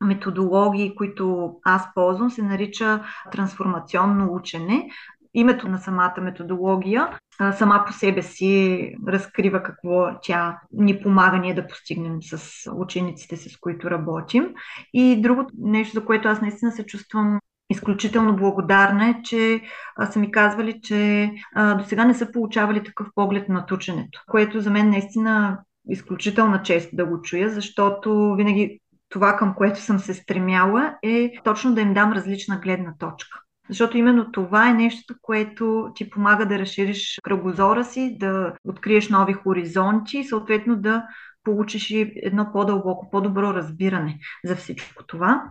методологии, 0.00 0.94
които 0.94 1.54
аз 1.64 1.94
ползвам, 1.94 2.30
се 2.30 2.42
нарича 2.42 3.04
трансформационно 3.32 4.34
учене 4.34 4.88
името 5.34 5.68
на 5.68 5.78
самата 5.78 6.14
методология 6.20 7.18
сама 7.52 7.84
по 7.86 7.92
себе 7.92 8.22
си 8.22 8.94
разкрива 9.08 9.62
какво 9.62 10.20
тя 10.22 10.60
ни 10.72 11.02
помага 11.02 11.38
ние 11.38 11.54
да 11.54 11.66
постигнем 11.66 12.22
с 12.22 12.70
учениците, 12.76 13.36
с 13.36 13.56
които 13.56 13.90
работим. 13.90 14.54
И 14.92 15.22
другото 15.22 15.54
нещо, 15.58 15.94
за 15.94 16.04
което 16.04 16.28
аз 16.28 16.40
наистина 16.40 16.72
се 16.72 16.86
чувствам 16.86 17.38
изключително 17.70 18.36
благодарна 18.36 19.08
е, 19.08 19.22
че 19.22 19.62
са 20.10 20.18
ми 20.18 20.30
казвали, 20.30 20.80
че 20.82 21.30
до 21.78 21.84
сега 21.84 22.04
не 22.04 22.14
са 22.14 22.32
получавали 22.32 22.84
такъв 22.84 23.06
поглед 23.14 23.48
на 23.48 23.66
ученето, 23.72 24.22
което 24.26 24.60
за 24.60 24.70
мен 24.70 24.90
наистина 24.90 25.58
изключителна 25.88 26.62
чест 26.62 26.90
да 26.92 27.06
го 27.06 27.22
чуя, 27.22 27.50
защото 27.50 28.34
винаги 28.38 28.80
това, 29.08 29.36
към 29.36 29.54
което 29.54 29.80
съм 29.80 29.98
се 29.98 30.14
стремяла, 30.14 30.94
е 31.02 31.32
точно 31.44 31.74
да 31.74 31.80
им 31.80 31.94
дам 31.94 32.12
различна 32.12 32.58
гледна 32.58 32.94
точка. 32.98 33.40
Защото 33.70 33.98
именно 33.98 34.32
това 34.32 34.70
е 34.70 34.74
нещо, 34.74 35.14
което 35.22 35.92
ти 35.94 36.10
помага 36.10 36.46
да 36.46 36.58
разшириш 36.58 37.18
кръгозора 37.22 37.84
си, 37.84 38.16
да 38.20 38.52
откриеш 38.64 39.08
нови 39.08 39.32
хоризонти 39.32 40.18
и 40.18 40.24
съответно 40.24 40.76
да 40.76 41.04
получиш 41.44 41.90
и 41.90 42.12
едно 42.16 42.52
по-дълбоко, 42.52 43.10
по-добро 43.10 43.54
разбиране 43.54 44.18
за 44.44 44.56
всичко 44.56 45.06
това, 45.06 45.42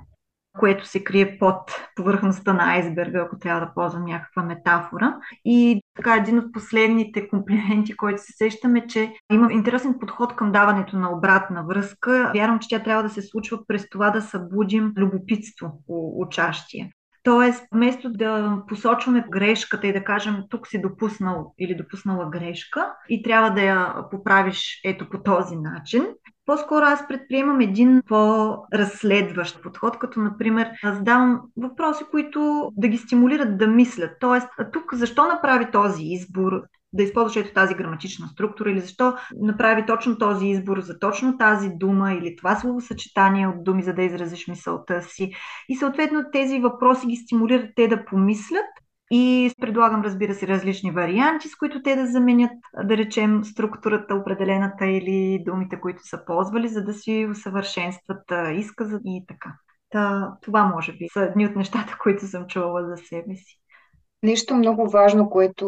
което 0.59 0.87
се 0.87 1.03
крие 1.03 1.37
под 1.37 1.71
повърхността 1.95 2.53
на 2.53 2.73
айсберга, 2.73 3.19
ако 3.19 3.39
трябва 3.39 3.61
да 3.61 3.73
ползвам 3.73 4.05
някаква 4.05 4.43
метафора. 4.43 5.17
И 5.45 5.81
така, 5.95 6.15
един 6.15 6.39
от 6.39 6.53
последните 6.53 7.29
комплименти, 7.29 7.97
който 7.97 8.21
се 8.21 8.31
сещаме, 8.31 8.87
че 8.87 9.13
има 9.31 9.53
интересен 9.53 9.99
подход 9.99 10.35
към 10.35 10.51
даването 10.51 10.97
на 10.97 11.11
обратна 11.11 11.63
връзка. 11.63 12.31
Вярвам, 12.35 12.59
че 12.59 12.69
тя 12.69 12.83
трябва 12.83 13.03
да 13.03 13.09
се 13.09 13.21
случва 13.21 13.59
през 13.67 13.89
това 13.89 14.09
да 14.09 14.21
събудим 14.21 14.93
любопитство 14.97 15.81
у 15.87 16.23
учащия. 16.23 16.89
Тоест, 17.23 17.65
вместо 17.71 18.09
да 18.09 18.61
посочваме 18.67 19.25
грешката 19.29 19.87
и 19.87 19.93
да 19.93 20.03
кажем 20.03 20.35
тук 20.49 20.67
си 20.67 20.81
допуснал 20.81 21.53
или 21.59 21.75
допуснала 21.75 22.29
грешка 22.29 22.93
и 23.09 23.23
трябва 23.23 23.49
да 23.49 23.61
я 23.61 23.95
поправиш 24.11 24.81
ето 24.85 25.09
по 25.09 25.23
този 25.23 25.55
начин, 25.55 26.05
по-скоро 26.45 26.85
аз 26.85 27.07
предприемам 27.07 27.61
един 27.61 28.01
по-разследващ 28.07 29.63
подход, 29.63 29.99
като 29.99 30.19
например 30.19 30.69
задавам 30.83 31.41
въпроси, 31.57 32.03
които 32.11 32.71
да 32.77 32.87
ги 32.87 32.97
стимулират 32.97 33.57
да 33.57 33.67
мислят. 33.67 34.11
Тоест, 34.19 34.47
тук 34.73 34.93
защо 34.93 35.27
направи 35.27 35.71
този 35.71 36.03
избор? 36.03 36.61
Да 36.93 37.03
използваш 37.03 37.35
ето 37.35 37.53
тази 37.53 37.75
граматична 37.75 38.27
структура 38.27 38.71
или 38.71 38.79
защо 38.79 39.13
направи 39.41 39.85
точно 39.85 40.17
този 40.17 40.47
избор 40.47 40.79
за 40.79 40.99
точно 40.99 41.37
тази 41.37 41.69
дума 41.69 42.13
или 42.13 42.35
това 42.35 42.55
словосъчетание 42.55 43.47
от 43.47 43.63
думи, 43.63 43.83
за 43.83 43.93
да 43.93 44.03
изразиш 44.03 44.47
мисълта 44.47 45.01
си. 45.01 45.31
И 45.69 45.75
съответно 45.75 46.23
тези 46.31 46.59
въпроси 46.59 47.07
ги 47.07 47.15
стимулират 47.15 47.69
те 47.75 47.87
да 47.87 48.05
помислят 48.05 48.65
и 49.11 49.51
предлагам, 49.61 50.01
разбира 50.01 50.33
се, 50.33 50.47
различни 50.47 50.91
варианти, 50.91 51.49
с 51.49 51.55
които 51.55 51.81
те 51.81 51.95
да 51.95 52.07
заменят, 52.07 52.51
да 52.83 52.97
речем, 52.97 53.43
структурата, 53.43 54.15
определената 54.15 54.85
или 54.85 55.43
думите, 55.45 55.79
които 55.79 56.07
са 56.07 56.25
ползвали, 56.25 56.67
за 56.67 56.83
да 56.83 56.93
си 56.93 57.27
усъвършенстват 57.31 58.23
изказа 58.53 58.99
и 59.05 59.23
така. 59.27 59.53
Та, 59.89 60.33
това 60.41 60.65
може 60.65 60.93
би 60.93 61.07
са 61.13 61.21
едни 61.21 61.45
от 61.45 61.55
нещата, 61.55 61.97
които 62.03 62.27
съм 62.27 62.47
чувала 62.47 62.85
за 62.85 62.97
себе 62.97 63.35
си. 63.35 63.59
Нещо 64.23 64.55
много 64.55 64.89
важно, 64.89 65.29
което 65.29 65.67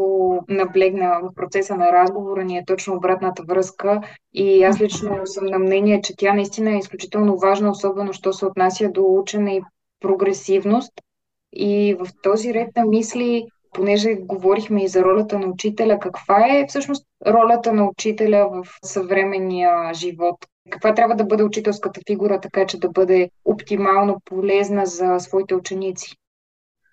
наблегна 0.49 1.19
в 1.23 1.35
процеса 1.35 1.75
на 1.75 1.91
разговора 1.91 2.43
ни 2.43 2.57
е 2.57 2.65
точно 2.65 2.95
обратната 2.95 3.43
връзка 3.43 4.01
и 4.33 4.63
аз 4.63 4.81
лично 4.81 5.25
съм 5.25 5.45
на 5.45 5.59
мнение, 5.59 6.01
че 6.01 6.15
тя 6.17 6.33
наистина 6.33 6.71
е 6.71 6.77
изключително 6.77 7.37
важна, 7.37 7.71
особено 7.71 8.13
що 8.13 8.33
се 8.33 8.45
отнася 8.45 8.89
до 8.89 9.03
учене 9.03 9.55
и 9.55 9.61
прогресивност. 9.99 10.91
И 11.53 11.95
в 11.99 12.07
този 12.23 12.53
ред 12.53 12.69
на 12.75 12.85
мисли, 12.85 13.45
понеже 13.73 14.15
говорихме 14.15 14.83
и 14.83 14.87
за 14.87 15.03
ролята 15.03 15.39
на 15.39 15.47
учителя, 15.47 15.99
каква 15.99 16.47
е 16.47 16.65
всъщност 16.67 17.05
ролята 17.27 17.73
на 17.73 17.89
учителя 17.89 18.49
в 18.53 18.67
съвременния 18.83 19.93
живот? 19.93 20.35
Каква 20.69 20.93
трябва 20.93 21.15
да 21.15 21.25
бъде 21.25 21.43
учителската 21.43 22.01
фигура, 22.07 22.39
така 22.39 22.65
че 22.65 22.79
да 22.79 22.89
бъде 22.89 23.29
оптимално 23.45 24.17
полезна 24.25 24.85
за 24.85 25.19
своите 25.19 25.55
ученици? 25.55 26.15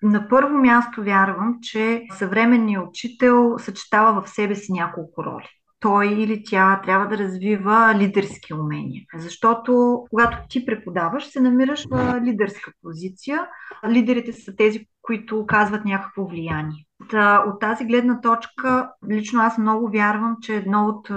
На 0.02 0.28
първо 0.28 0.58
място 0.58 1.02
вярвам, 1.02 1.58
че 1.62 2.06
съвременният 2.10 2.88
учител 2.88 3.58
съчетава 3.58 4.22
в 4.22 4.30
себе 4.30 4.54
си 4.54 4.72
няколко 4.72 5.24
роли 5.24 5.48
той 5.80 6.06
или 6.06 6.42
тя 6.44 6.80
трябва 6.84 7.06
да 7.06 7.18
развива 7.18 7.94
лидерски 7.94 8.54
умения. 8.54 9.02
Защото 9.14 10.02
когато 10.10 10.38
ти 10.48 10.66
преподаваш, 10.66 11.24
се 11.24 11.40
намираш 11.40 11.86
в 11.90 12.20
лидерска 12.24 12.72
позиция. 12.82 13.46
Лидерите 13.88 14.32
са 14.32 14.56
тези, 14.56 14.86
които 15.02 15.40
оказват 15.40 15.84
някакво 15.84 16.24
влияние. 16.24 16.84
Та, 17.10 17.44
от 17.46 17.60
тази 17.60 17.84
гледна 17.84 18.20
точка, 18.20 18.90
лично 19.10 19.42
аз 19.42 19.58
много 19.58 19.90
вярвам, 19.90 20.36
че 20.42 20.56
едно 20.56 20.86
от 20.86 21.10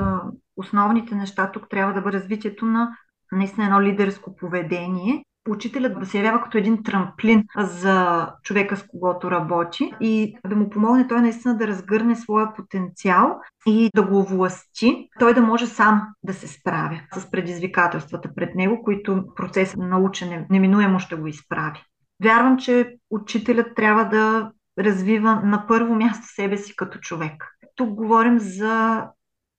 основните 0.58 1.16
неща 1.16 1.52
тук 1.52 1.70
трябва 1.70 1.94
да 1.94 2.02
бъде 2.02 2.18
развитието 2.18 2.66
на 2.66 2.98
наистина 3.32 3.66
едно 3.66 3.82
лидерско 3.82 4.36
поведение 4.36 5.24
учителят 5.50 6.00
да 6.00 6.06
се 6.06 6.18
явява 6.18 6.42
като 6.42 6.58
един 6.58 6.84
трамплин 6.84 7.44
за 7.58 8.28
човека, 8.44 8.78
с 8.78 8.88
когото 8.88 9.32
работи 9.32 9.94
и 10.02 10.38
да 10.48 10.56
му 10.56 10.70
помогне 10.70 11.08
той 11.08 11.22
наистина 11.22 11.58
да 11.58 11.68
разгърне 11.68 12.16
своя 12.16 12.54
потенциал 12.54 13.40
и 13.68 13.90
да 13.96 14.04
го 14.04 14.24
власти, 14.24 15.10
той 15.20 15.34
да 15.34 15.42
може 15.42 15.68
сам 15.68 16.02
да 16.24 16.34
се 16.34 16.48
справя 16.48 17.02
с 17.14 17.32
предизвикателствата 17.32 18.30
пред 18.36 18.56
него, 18.56 18.84
които 18.84 19.24
процесът 19.36 19.78
на 19.78 20.00
учене 20.00 20.46
неминуемо 20.50 21.00
ще 21.00 21.16
го 21.16 21.28
изправи. 21.28 21.84
Вярвам, 22.24 22.58
че 22.58 22.96
учителят 23.10 23.76
трябва 23.76 24.06
да 24.06 24.52
развива 24.80 25.42
на 25.44 25.68
първо 25.68 25.96
място 25.96 26.28
себе 26.28 26.58
си 26.58 26.76
като 26.76 27.00
човек. 27.00 27.58
Тук 27.76 27.90
говорим 27.90 28.40
за 28.40 29.04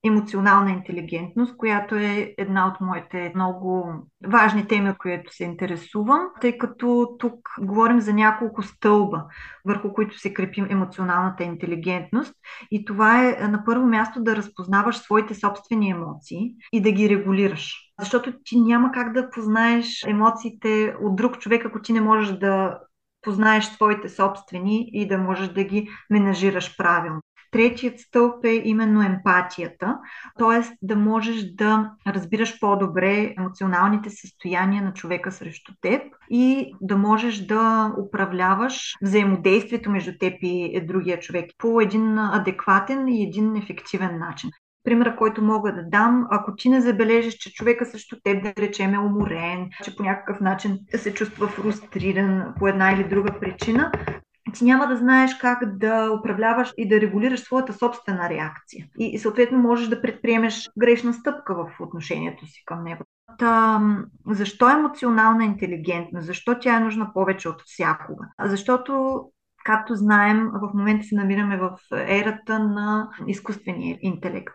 емоционална 0.04 0.70
интелигентност, 0.70 1.56
която 1.56 1.94
е 1.94 2.34
една 2.38 2.66
от 2.66 2.80
моите 2.80 3.32
много 3.34 3.94
важни 4.26 4.66
теми, 4.66 4.90
от 4.90 4.98
които 4.98 5.34
се 5.34 5.44
интересувам, 5.44 6.20
тъй 6.40 6.58
като 6.58 7.16
тук 7.18 7.48
говорим 7.60 8.00
за 8.00 8.12
няколко 8.12 8.62
стълба, 8.62 9.24
върху 9.64 9.92
които 9.92 10.18
се 10.18 10.34
крепим 10.34 10.66
емоционалната 10.70 11.44
интелигентност. 11.44 12.34
И 12.70 12.84
това 12.84 13.28
е 13.28 13.48
на 13.48 13.64
първо 13.64 13.86
място 13.86 14.22
да 14.22 14.36
разпознаваш 14.36 14.96
своите 14.96 15.34
собствени 15.34 15.90
емоции 15.90 16.54
и 16.72 16.82
да 16.82 16.92
ги 16.92 17.08
регулираш. 17.08 17.92
Защото 18.00 18.32
ти 18.44 18.60
няма 18.60 18.92
как 18.92 19.12
да 19.12 19.30
познаеш 19.30 20.02
емоциите 20.06 20.94
от 21.02 21.16
друг 21.16 21.38
човек, 21.38 21.64
ако 21.64 21.82
ти 21.82 21.92
не 21.92 22.00
можеш 22.00 22.38
да 22.38 22.78
познаеш 23.22 23.64
своите 23.64 24.08
собствени 24.08 24.90
и 24.92 25.08
да 25.08 25.18
можеш 25.18 25.48
да 25.48 25.64
ги 25.64 25.88
менажираш 26.10 26.76
правилно. 26.76 27.20
Третият 27.52 28.00
стълб 28.00 28.44
е 28.44 28.62
именно 28.64 29.02
емпатията, 29.02 29.98
т.е. 30.38 30.76
да 30.82 30.96
можеш 30.96 31.44
да 31.54 31.90
разбираш 32.06 32.60
по-добре 32.60 33.34
емоционалните 33.38 34.10
състояния 34.10 34.82
на 34.82 34.92
човека 34.92 35.32
срещу 35.32 35.72
теб 35.80 36.02
и 36.30 36.74
да 36.80 36.96
можеш 36.96 37.38
да 37.38 37.92
управляваш 38.06 38.94
взаимодействието 39.02 39.90
между 39.90 40.12
теб 40.20 40.34
и 40.42 40.86
другия 40.86 41.20
човек 41.20 41.50
по 41.58 41.80
един 41.80 42.18
адекватен 42.18 43.08
и 43.08 43.22
един 43.22 43.56
ефективен 43.56 44.18
начин. 44.18 44.50
Примера, 44.84 45.16
който 45.16 45.42
мога 45.42 45.74
да 45.74 45.82
дам, 45.82 46.26
ако 46.30 46.56
ти 46.56 46.68
не 46.68 46.80
забележиш, 46.80 47.34
че 47.34 47.52
човека 47.52 47.86
също 47.86 48.16
теб, 48.24 48.42
да 48.42 48.52
речем, 48.62 48.94
е 48.94 48.98
уморен, 48.98 49.70
че 49.84 49.96
по 49.96 50.02
някакъв 50.02 50.40
начин 50.40 50.78
се 50.96 51.14
чувства 51.14 51.48
фрустриран 51.48 52.54
по 52.58 52.68
една 52.68 52.92
или 52.92 53.04
друга 53.04 53.40
причина, 53.40 53.92
ти 54.54 54.64
няма 54.64 54.86
да 54.86 54.96
знаеш 54.96 55.34
как 55.34 55.76
да 55.78 56.16
управляваш 56.20 56.72
и 56.76 56.88
да 56.88 57.00
регулираш 57.00 57.40
своята 57.40 57.72
собствена 57.72 58.28
реакция. 58.28 58.86
И, 58.98 59.06
и 59.06 59.18
съответно 59.18 59.58
можеш 59.58 59.88
да 59.88 60.02
предприемеш 60.02 60.68
грешна 60.78 61.14
стъпка 61.14 61.54
в 61.54 61.80
отношението 61.80 62.46
си 62.46 62.62
към 62.66 62.84
него. 62.84 63.04
Та, 63.38 63.80
защо 64.26 64.68
емоционална 64.68 65.44
интелигентност? 65.44 66.26
Защо 66.26 66.58
тя 66.58 66.76
е 66.76 66.80
нужна 66.80 67.12
повече 67.14 67.48
от 67.48 67.62
всякога? 67.66 68.28
Защото 68.44 69.22
Както 69.64 69.94
знаем, 69.94 70.50
в 70.52 70.70
момента 70.74 71.06
се 71.06 71.14
намираме 71.14 71.56
в 71.56 71.78
ерата 71.92 72.58
на 72.58 73.10
изкуствения 73.26 73.98
интелект. 74.00 74.54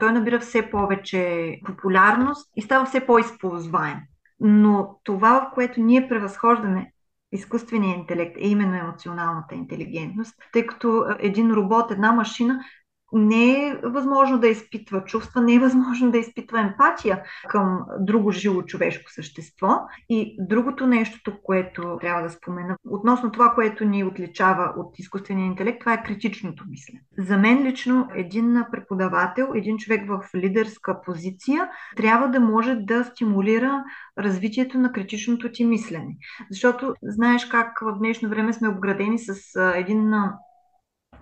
Той 0.00 0.12
набира 0.12 0.40
все 0.40 0.70
повече 0.70 1.58
популярност 1.66 2.50
и 2.56 2.62
става 2.62 2.84
все 2.84 3.06
по-използваем. 3.06 3.98
Но 4.40 5.00
това, 5.04 5.40
в 5.40 5.54
което 5.54 5.80
ние 5.80 6.08
превъзхождаме 6.08 6.92
изкуствения 7.32 7.96
интелект 7.96 8.36
е 8.36 8.48
именно 8.48 8.74
емоционалната 8.74 9.54
интелигентност, 9.54 10.34
тъй 10.52 10.66
като 10.66 11.04
един 11.18 11.52
робот, 11.52 11.90
една 11.90 12.12
машина 12.12 12.64
не 13.12 13.66
е 13.66 13.76
възможно 13.84 14.38
да 14.38 14.48
изпитва 14.48 15.04
чувства, 15.04 15.40
не 15.40 15.54
е 15.54 15.58
възможно 15.58 16.10
да 16.10 16.18
изпитва 16.18 16.60
емпатия 16.60 17.22
към 17.48 17.80
друго 18.00 18.32
живо 18.32 18.62
човешко 18.62 19.12
същество. 19.12 19.68
И 20.08 20.36
другото 20.40 20.86
нещо, 20.86 21.32
което 21.42 21.98
трябва 22.00 22.22
да 22.22 22.30
спомена, 22.30 22.76
относно 22.90 23.32
това, 23.32 23.52
което 23.54 23.84
ни 23.84 24.04
отличава 24.04 24.72
от 24.76 24.98
изкуствения 24.98 25.46
интелект, 25.46 25.80
това 25.80 25.92
е 25.92 26.02
критичното 26.02 26.64
мислене. 26.70 27.00
За 27.18 27.38
мен 27.38 27.62
лично 27.62 28.08
един 28.14 28.64
преподавател, 28.72 29.48
един 29.54 29.78
човек 29.78 30.08
в 30.08 30.34
лидерска 30.34 31.00
позиция, 31.00 31.68
трябва 31.96 32.28
да 32.28 32.40
може 32.40 32.74
да 32.74 33.04
стимулира 33.04 33.84
развитието 34.18 34.78
на 34.78 34.92
критичното 34.92 35.52
ти 35.52 35.64
мислене. 35.64 36.16
Защото 36.50 36.94
знаеш 37.02 37.46
как 37.46 37.80
в 37.82 37.98
днешно 37.98 38.28
време 38.28 38.52
сме 38.52 38.68
обградени 38.68 39.18
с 39.18 39.60
един 39.74 40.14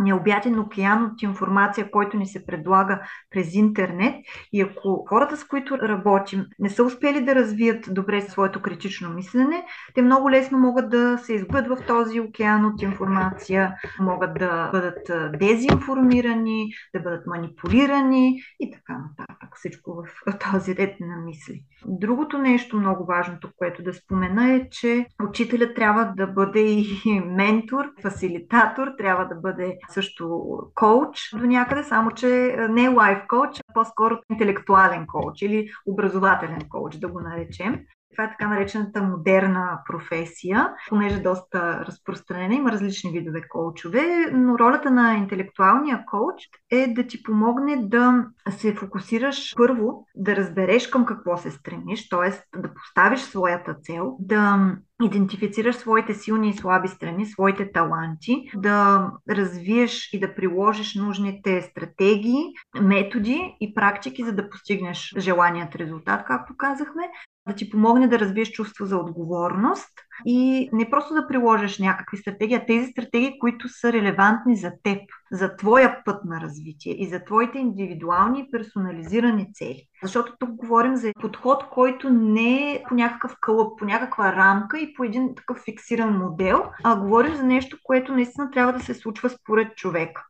необятен 0.01 0.59
океан 0.59 1.05
от 1.05 1.23
информация, 1.23 1.91
който 1.91 2.17
ни 2.17 2.27
се 2.27 2.47
предлага 2.47 3.01
през 3.31 3.55
интернет. 3.55 4.15
И 4.53 4.61
ако 4.61 5.05
хората, 5.09 5.37
с 5.37 5.45
които 5.45 5.79
работим, 5.79 6.47
не 6.59 6.71
са 6.71 6.85
успели 6.85 7.25
да 7.25 7.35
развият 7.35 7.85
добре 7.91 8.21
своето 8.21 8.63
критично 8.63 9.11
мислене, 9.11 9.65
те 9.95 10.03
много 10.03 10.31
лесно 10.31 10.59
могат 10.59 10.91
да 10.91 11.19
се 11.19 11.35
изгубят 11.35 11.67
в 11.69 11.77
този 11.87 12.21
океан 12.21 12.65
от 12.65 12.83
информация, 12.83 13.75
могат 14.01 14.35
да 14.35 14.71
бъдат 14.73 15.11
дезинформирани, 15.39 16.69
да 16.95 17.01
бъдат 17.01 17.27
манипулирани 17.27 18.43
и 18.61 18.71
така 18.71 18.93
нататък. 18.93 19.49
Всичко 19.57 19.95
в 20.27 20.39
този 20.53 20.77
ред 20.77 21.01
на 21.01 21.17
мисли. 21.17 21.63
Другото 21.87 22.39
нещо 22.39 22.77
много 22.77 23.07
важното, 23.07 23.51
което 23.57 23.83
да 23.83 23.95
спомена 23.95 24.53
е, 24.53 24.69
че 24.71 25.07
учителят 25.23 25.75
трябва 25.75 26.13
да 26.17 26.27
бъде 26.27 26.61
и 26.61 27.21
ментор, 27.27 27.85
фасилитатор, 28.03 28.89
трябва 28.99 29.25
да 29.25 29.35
бъде 29.35 29.79
също 29.93 30.43
коуч 30.75 31.31
до 31.35 31.47
някъде, 31.47 31.85
само 31.85 32.11
че 32.11 32.57
не 32.71 32.89
лайф 32.89 33.19
коуч, 33.29 33.61
а 33.69 33.73
по-скоро 33.75 34.19
интелектуален 34.31 35.07
коуч 35.07 35.43
или 35.43 35.71
образователен 35.87 36.69
коуч, 36.69 36.97
да 36.97 37.09
го 37.09 37.21
наречем. 37.21 37.85
Това 38.13 38.25
е 38.25 38.31
така 38.31 38.49
наречената 38.49 39.03
модерна 39.03 39.79
професия, 39.87 40.73
понеже 40.89 41.17
е 41.17 41.23
доста 41.23 41.85
разпространена. 41.87 42.55
Има 42.55 42.73
различни 42.73 43.11
видове 43.11 43.49
коучове, 43.49 44.31
но 44.33 44.59
ролята 44.59 44.91
на 44.91 45.15
интелектуалния 45.15 46.05
коуч 46.07 46.43
е 46.71 46.87
да 46.95 47.07
ти 47.07 47.23
помогне 47.23 47.77
да 47.77 48.27
се 48.51 48.75
фокусираш 48.75 49.55
първо, 49.57 50.07
да 50.17 50.37
разбереш 50.37 50.89
към 50.89 51.05
какво 51.07 51.37
се 51.37 51.51
стремиш, 51.51 52.09
т.е. 52.09 52.59
да 52.61 52.75
поставиш 52.75 53.21
своята 53.21 53.75
цел, 53.75 54.17
да 54.21 54.73
идентифицираш 55.03 55.77
своите 55.77 56.15
силни 56.15 56.49
и 56.49 56.57
слаби 56.57 56.89
страни, 56.89 57.27
своите 57.27 57.73
таланти, 57.73 58.51
да 58.57 59.07
развиеш 59.31 60.13
и 60.13 60.21
да 60.21 60.35
приложиш 60.35 60.95
нужните 60.95 61.63
стратегии, 61.63 62.45
методи 62.81 63.57
и 63.61 63.75
практики, 63.75 64.25
за 64.25 64.33
да 64.33 64.51
постигнеш 64.51 65.15
желаният 65.19 65.77
резултат, 65.77 66.25
както 66.27 66.57
казахме, 66.57 67.03
да 67.51 67.57
ти 67.57 67.71
помогне 67.71 68.09
да 68.09 68.19
развиеш 68.19 68.51
чувство 68.51 68.87
за 68.87 68.97
отговорност 68.97 69.91
и 70.27 70.71
не 70.73 70.91
просто 70.91 71.15
да 71.15 71.27
приложиш 71.27 71.79
някакви 71.79 72.17
стратегии, 72.17 72.57
а 72.57 72.67
тези 72.67 72.87
стратегии, 72.87 73.39
които 73.39 73.69
са 73.69 73.93
релевантни 73.93 74.57
за 74.57 74.73
теб, 74.83 74.99
за 75.33 75.57
твоя 75.57 76.05
път 76.05 76.25
на 76.25 76.41
развитие 76.41 77.03
и 77.03 77.09
за 77.09 77.25
твоите 77.25 77.59
индивидуални 77.59 78.41
и 78.41 78.51
персонализирани 78.51 79.53
цели. 79.55 79.83
Защото 80.03 80.33
тук 80.39 80.51
говорим 80.51 80.97
за 80.97 81.13
подход, 81.21 81.65
който 81.71 82.11
не 82.11 82.73
е 82.73 82.83
по 82.89 82.95
някакъв 82.95 83.37
кълъп, 83.41 83.79
по 83.79 83.85
някаква 83.85 84.37
рамка 84.37 84.79
и 84.79 84.95
по 84.95 85.05
един 85.05 85.35
такъв 85.35 85.59
фиксиран 85.65 86.19
модел, 86.19 86.65
а 86.85 86.97
говорим 86.97 87.35
за 87.35 87.43
нещо, 87.43 87.79
което 87.83 88.13
наистина 88.13 88.51
трябва 88.51 88.73
да 88.73 88.81
се 88.81 88.95
случва 88.95 89.31
според 89.31 89.77
човека. 89.77 90.27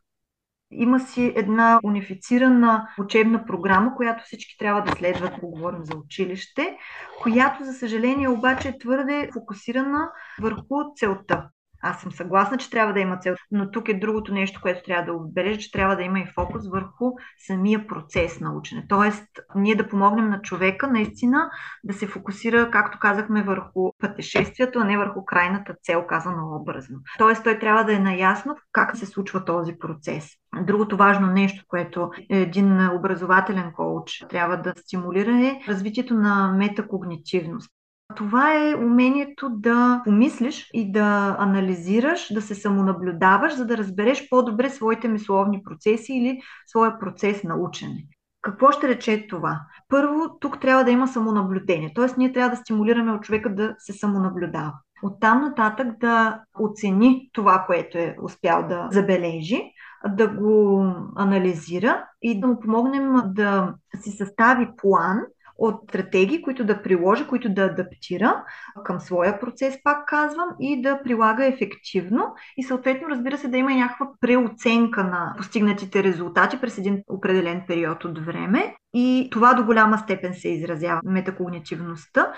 Има 0.72 1.00
си 1.00 1.33
една 1.37 1.80
унифицирана 1.85 2.88
учебна 2.98 3.44
програма, 3.44 3.94
която 3.96 4.24
всички 4.24 4.59
трябва 4.59 4.83
да 4.83 4.92
следват, 4.92 5.33
ако 5.37 5.50
говорим 5.50 5.85
за 5.85 5.96
училище, 5.96 6.76
която, 7.22 7.64
за 7.64 7.72
съжаление, 7.72 8.28
обаче 8.28 8.68
е 8.68 8.78
твърде 8.78 9.30
фокусирана 9.33 10.11
върху 10.40 10.94
целта. 10.96 11.48
Аз 11.82 12.00
съм 12.00 12.12
съгласна, 12.12 12.58
че 12.58 12.70
трябва 12.70 12.92
да 12.92 13.00
има 13.00 13.16
цел, 13.16 13.34
но 13.50 13.70
тук 13.70 13.88
е 13.88 13.94
другото 13.94 14.34
нещо, 14.34 14.60
което 14.62 14.82
трябва 14.82 15.04
да 15.04 15.12
отбележа, 15.12 15.58
че 15.58 15.72
трябва 15.72 15.96
да 15.96 16.02
има 16.02 16.18
и 16.20 16.32
фокус 16.34 16.68
върху 16.68 17.12
самия 17.46 17.86
процес 17.86 18.40
на 18.40 18.52
учене. 18.52 18.86
Тоест, 18.88 19.24
ние 19.54 19.74
да 19.74 19.88
помогнем 19.88 20.30
на 20.30 20.42
човека 20.42 20.88
наистина 20.88 21.50
да 21.84 21.94
се 21.94 22.06
фокусира, 22.06 22.70
както 22.70 22.98
казахме, 22.98 23.42
върху 23.42 23.92
пътешествието, 23.98 24.78
а 24.78 24.84
не 24.84 24.98
върху 24.98 25.24
крайната 25.24 25.74
цел, 25.82 26.06
казано 26.06 26.56
образно. 26.60 26.98
Тоест, 27.18 27.44
той 27.44 27.58
трябва 27.58 27.84
да 27.84 27.94
е 27.94 27.98
наясно 27.98 28.56
как 28.72 28.96
се 28.96 29.06
случва 29.06 29.44
този 29.44 29.78
процес. 29.78 30.28
Другото 30.62 30.96
важно 30.96 31.26
нещо, 31.26 31.64
което 31.68 32.10
един 32.30 32.88
образователен 32.90 33.72
коуч 33.72 34.24
трябва 34.30 34.56
да 34.56 34.74
стимулира 34.76 35.46
е 35.46 35.60
развитието 35.68 36.14
на 36.14 36.52
метакогнитивност. 36.56 37.70
Това 38.16 38.55
е 38.55 38.75
умението 38.75 39.51
да 39.51 40.03
помислиш 40.05 40.70
и 40.73 40.92
да 40.92 41.37
анализираш, 41.38 42.33
да 42.35 42.42
се 42.42 42.55
самонаблюдаваш, 42.55 43.55
за 43.55 43.66
да 43.66 43.77
разбереш 43.77 44.29
по-добре 44.29 44.70
своите 44.70 45.09
мисловни 45.09 45.62
процеси 45.62 46.12
или 46.12 46.40
своя 46.66 46.99
процес 46.99 47.44
на 47.44 47.57
учене. 47.57 48.05
Какво 48.42 48.73
ще 48.73 48.88
рече 48.88 49.27
това? 49.29 49.61
Първо, 49.88 50.38
тук 50.40 50.61
трябва 50.61 50.85
да 50.85 50.90
има 50.90 51.09
самонаблюдение, 51.09 51.92
т.е. 51.94 52.07
ние 52.16 52.33
трябва 52.33 52.51
да 52.51 52.57
стимулираме 52.57 53.12
от 53.12 53.23
човека 53.23 53.55
да 53.55 53.75
се 53.79 53.92
самонаблюдава. 53.92 54.73
Оттам 55.03 55.40
нататък 55.40 55.99
да 56.01 56.40
оцени 56.61 57.31
това, 57.33 57.64
което 57.66 57.99
е 57.99 58.16
успял 58.23 58.68
да 58.68 58.88
забележи, 58.92 59.62
да 60.09 60.29
го 60.29 60.85
анализира 61.16 62.05
и 62.23 62.40
да 62.40 62.46
му 62.46 62.61
помогнем 62.61 63.12
да 63.25 63.75
си 64.01 64.11
състави 64.11 64.68
план, 64.77 65.20
от 65.61 65.81
стратегии, 65.88 66.42
които 66.42 66.64
да 66.64 66.83
приложи, 66.83 67.27
които 67.27 67.55
да 67.55 67.62
адаптира 67.62 68.44
към 68.85 69.01
своя 69.01 69.40
процес, 69.40 69.79
пак 69.85 70.09
казвам, 70.09 70.49
и 70.61 70.83
да 70.83 71.03
прилага 71.03 71.46
ефективно 71.46 72.35
и 72.57 72.62
съответно, 72.62 73.09
разбира 73.09 73.38
се, 73.38 73.49
да 73.49 73.57
има 73.57 73.70
някаква 73.70 74.07
преоценка 74.20 75.05
на 75.05 75.35
постигнатите 75.37 76.05
резултати 76.05 76.61
през 76.61 76.79
един 76.79 77.03
определен 77.09 77.62
период 77.68 78.05
от 78.05 78.25
време. 78.25 78.75
И 78.94 79.29
това 79.33 79.55
до 79.55 79.64
голяма 79.64 79.99
степен 79.99 80.35
се 80.35 80.49
изразява 80.49 81.01
метакогнитивността 81.05 82.33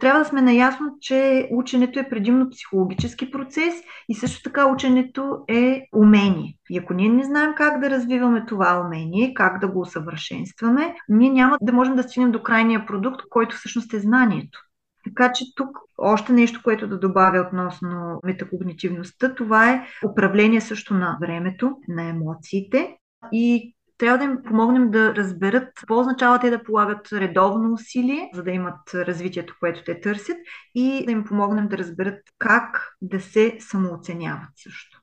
трябва 0.00 0.18
да 0.18 0.24
сме 0.24 0.42
наясно, 0.42 0.96
че 1.00 1.48
ученето 1.52 1.98
е 1.98 2.08
предимно 2.08 2.50
психологически 2.50 3.30
процес 3.30 3.74
и 4.08 4.14
също 4.14 4.42
така 4.42 4.66
ученето 4.66 5.38
е 5.48 5.82
умение. 5.94 6.54
И 6.70 6.78
ако 6.78 6.94
ние 6.94 7.08
не 7.08 7.24
знаем 7.24 7.52
как 7.56 7.80
да 7.80 7.90
развиваме 7.90 8.46
това 8.46 8.82
умение, 8.86 9.34
как 9.34 9.60
да 9.60 9.68
го 9.68 9.80
усъвършенстваме, 9.80 10.94
ние 11.08 11.30
няма 11.30 11.58
да 11.62 11.72
можем 11.72 11.96
да 11.96 12.02
стигнем 12.02 12.32
до 12.32 12.42
крайния 12.42 12.86
продукт, 12.86 13.20
който 13.30 13.56
всъщност 13.56 13.94
е 13.94 14.00
знанието. 14.00 14.58
Така 15.04 15.32
че 15.32 15.44
тук 15.54 15.78
още 15.98 16.32
нещо, 16.32 16.60
което 16.64 16.88
да 16.88 16.98
добавя 16.98 17.46
относно 17.46 18.20
метакогнитивността, 18.24 19.34
това 19.34 19.70
е 19.70 19.86
управление 20.10 20.60
също 20.60 20.94
на 20.94 21.18
времето, 21.20 21.76
на 21.88 22.02
емоциите 22.02 22.96
и 23.32 23.74
трябва 24.02 24.18
да 24.18 24.24
им 24.24 24.42
помогнем 24.42 24.90
да 24.90 25.14
разберат 25.14 25.68
какво 25.74 26.00
означава 26.00 26.38
те 26.38 26.50
да 26.50 26.62
полагат 26.62 27.12
редовно 27.12 27.72
усилие, 27.72 28.30
за 28.34 28.42
да 28.42 28.50
имат 28.50 28.94
развитието, 28.94 29.56
което 29.60 29.84
те 29.84 30.00
търсят 30.00 30.36
и 30.74 31.04
да 31.06 31.12
им 31.12 31.24
помогнем 31.24 31.68
да 31.68 31.78
разберат 31.78 32.18
как 32.38 32.94
да 33.02 33.20
се 33.20 33.56
самооценяват 33.60 34.50
също. 34.56 35.00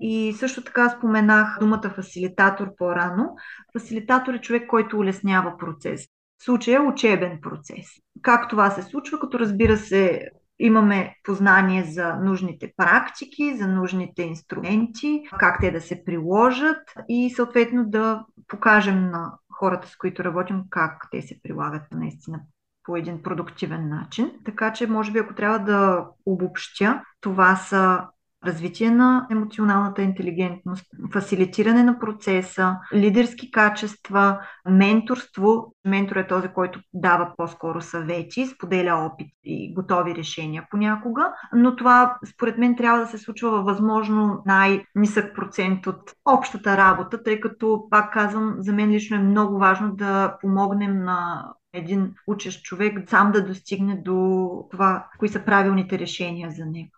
И 0.00 0.32
също 0.38 0.64
така 0.64 0.88
споменах 0.88 1.58
думата 1.60 1.92
фасилитатор 1.94 2.76
по-рано. 2.76 3.36
Фасилитатор 3.72 4.34
е 4.34 4.40
човек, 4.40 4.68
който 4.68 4.98
улеснява 4.98 5.58
процес. 5.58 6.06
В 6.38 6.44
случая 6.44 6.82
учебен 6.82 7.38
процес. 7.42 7.86
Как 8.22 8.50
това 8.50 8.70
се 8.70 8.82
случва, 8.82 9.20
като 9.20 9.38
разбира 9.38 9.76
се 9.76 10.28
имаме 10.58 11.14
познание 11.24 11.84
за 11.84 12.16
нужните 12.16 12.72
практики, 12.76 13.56
за 13.56 13.68
нужните 13.68 14.22
инструменти, 14.22 15.22
как 15.38 15.60
те 15.60 15.70
да 15.70 15.80
се 15.80 16.04
приложат 16.04 16.78
и 17.08 17.30
съответно 17.30 17.84
да 17.86 18.24
покажем 18.48 19.10
на 19.10 19.32
хората, 19.52 19.88
с 19.88 19.96
които 19.96 20.24
работим, 20.24 20.62
как 20.70 21.08
те 21.10 21.22
се 21.22 21.40
прилагат 21.42 21.82
наистина 21.92 22.40
по 22.84 22.96
един 22.96 23.22
продуктивен 23.22 23.88
начин. 23.88 24.32
Така 24.44 24.72
че, 24.72 24.86
може 24.86 25.12
би, 25.12 25.18
ако 25.18 25.34
трябва 25.34 25.58
да 25.58 26.06
обобщя, 26.26 27.02
това 27.20 27.56
са 27.56 28.06
развитие 28.46 28.90
на 28.90 29.26
емоционалната 29.30 30.02
интелигентност, 30.02 30.86
фасилитиране 31.12 31.82
на 31.82 31.98
процеса, 31.98 32.76
лидерски 32.94 33.50
качества, 33.50 34.40
менторство. 34.68 35.74
Ментор 35.86 36.16
е 36.16 36.26
този, 36.26 36.48
който 36.48 36.80
дава 36.94 37.32
по-скоро 37.36 37.80
съвети, 37.80 38.46
споделя 38.46 38.94
опит 38.94 39.28
и 39.44 39.74
готови 39.74 40.14
решения 40.14 40.66
понякога, 40.70 41.32
но 41.54 41.76
това 41.76 42.16
според 42.34 42.58
мен 42.58 42.76
трябва 42.76 43.00
да 43.00 43.06
се 43.06 43.18
случва 43.18 43.50
във 43.50 43.64
възможно 43.64 44.42
най-нисък 44.46 45.34
процент 45.34 45.86
от 45.86 46.12
общата 46.24 46.76
работа, 46.76 47.22
тъй 47.22 47.40
като, 47.40 47.86
пак 47.90 48.12
казвам, 48.12 48.54
за 48.58 48.72
мен 48.72 48.90
лично 48.90 49.16
е 49.16 49.20
много 49.20 49.58
важно 49.58 49.96
да 49.96 50.36
помогнем 50.40 51.04
на 51.04 51.48
един 51.72 52.14
учещ 52.26 52.64
човек 52.64 53.10
сам 53.10 53.32
да 53.32 53.46
достигне 53.46 53.96
до 53.96 54.48
това, 54.70 55.06
кои 55.18 55.28
са 55.28 55.44
правилните 55.44 55.98
решения 55.98 56.50
за 56.50 56.66
него. 56.66 56.90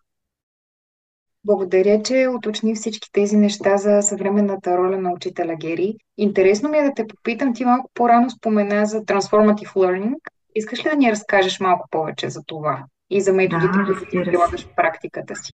Благодаря, 1.47 2.03
че 2.03 2.29
уточни 2.37 2.75
всички 2.75 3.13
тези 3.13 3.37
неща 3.37 3.77
за 3.77 4.03
съвременната 4.03 4.79
роля 4.79 4.99
на 4.99 5.13
учителя 5.13 5.57
Гери. 5.61 5.95
Интересно 6.19 6.69
ми 6.69 6.79
е 6.79 6.83
да 6.83 6.95
те 6.97 7.07
попитам, 7.07 7.55
ти 7.55 7.65
малко 7.65 7.91
по-рано 7.95 8.31
спомена 8.31 8.87
за 8.87 9.01
Transformative 9.01 9.73
Learning. 9.73 10.15
Искаш 10.55 10.87
ли 10.87 10.91
да 10.91 10.97
ни 10.97 11.11
разкажеш 11.11 11.61
малко 11.61 11.89
повече 11.91 12.29
за 12.31 12.43
това 12.47 12.85
и 13.11 13.21
за 13.21 13.33
методите, 13.33 13.79
да, 13.79 13.85
които 13.85 14.05
ти 14.11 14.23
прилагаш 14.25 14.67
в 14.67 14.75
практиката 14.77 15.37
си? 15.37 15.53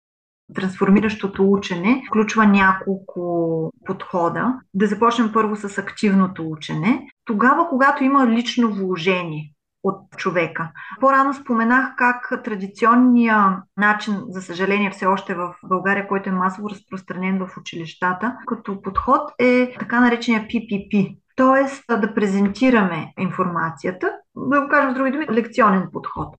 Трансформиращото 0.55 1.51
учене 1.51 2.03
включва 2.07 2.45
няколко 2.45 3.71
подхода. 3.85 4.53
Да 4.73 4.87
започнем 4.87 5.31
първо 5.33 5.55
с 5.55 5.77
активното 5.77 6.49
учене. 6.51 7.07
Тогава, 7.25 7.69
когато 7.69 8.03
има 8.03 8.27
лично 8.27 8.73
вложение, 8.73 9.51
от 9.87 10.17
човека. 10.17 10.69
По-рано 10.99 11.33
споменах 11.33 11.95
как 11.97 12.43
традиционният 12.43 13.53
начин, 13.77 14.15
за 14.27 14.41
съжаление 14.41 14.91
все 14.91 15.05
още 15.05 15.35
в 15.35 15.55
България, 15.63 16.07
който 16.07 16.29
е 16.29 16.33
масово 16.33 16.69
разпространен 16.69 17.39
в 17.39 17.57
училищата, 17.57 18.37
като 18.47 18.81
подход 18.81 19.21
е 19.39 19.75
така 19.79 19.99
наречения 19.99 20.41
PPP. 20.41 21.17
Т.е. 21.35 21.97
да 21.97 22.13
презентираме 22.13 23.13
информацията, 23.19 24.11
да 24.35 24.61
го 24.61 24.67
кажем 24.67 24.91
с 24.91 24.93
други 24.93 25.11
думи, 25.11 25.27
лекционен 25.31 25.89
подход 25.93 26.35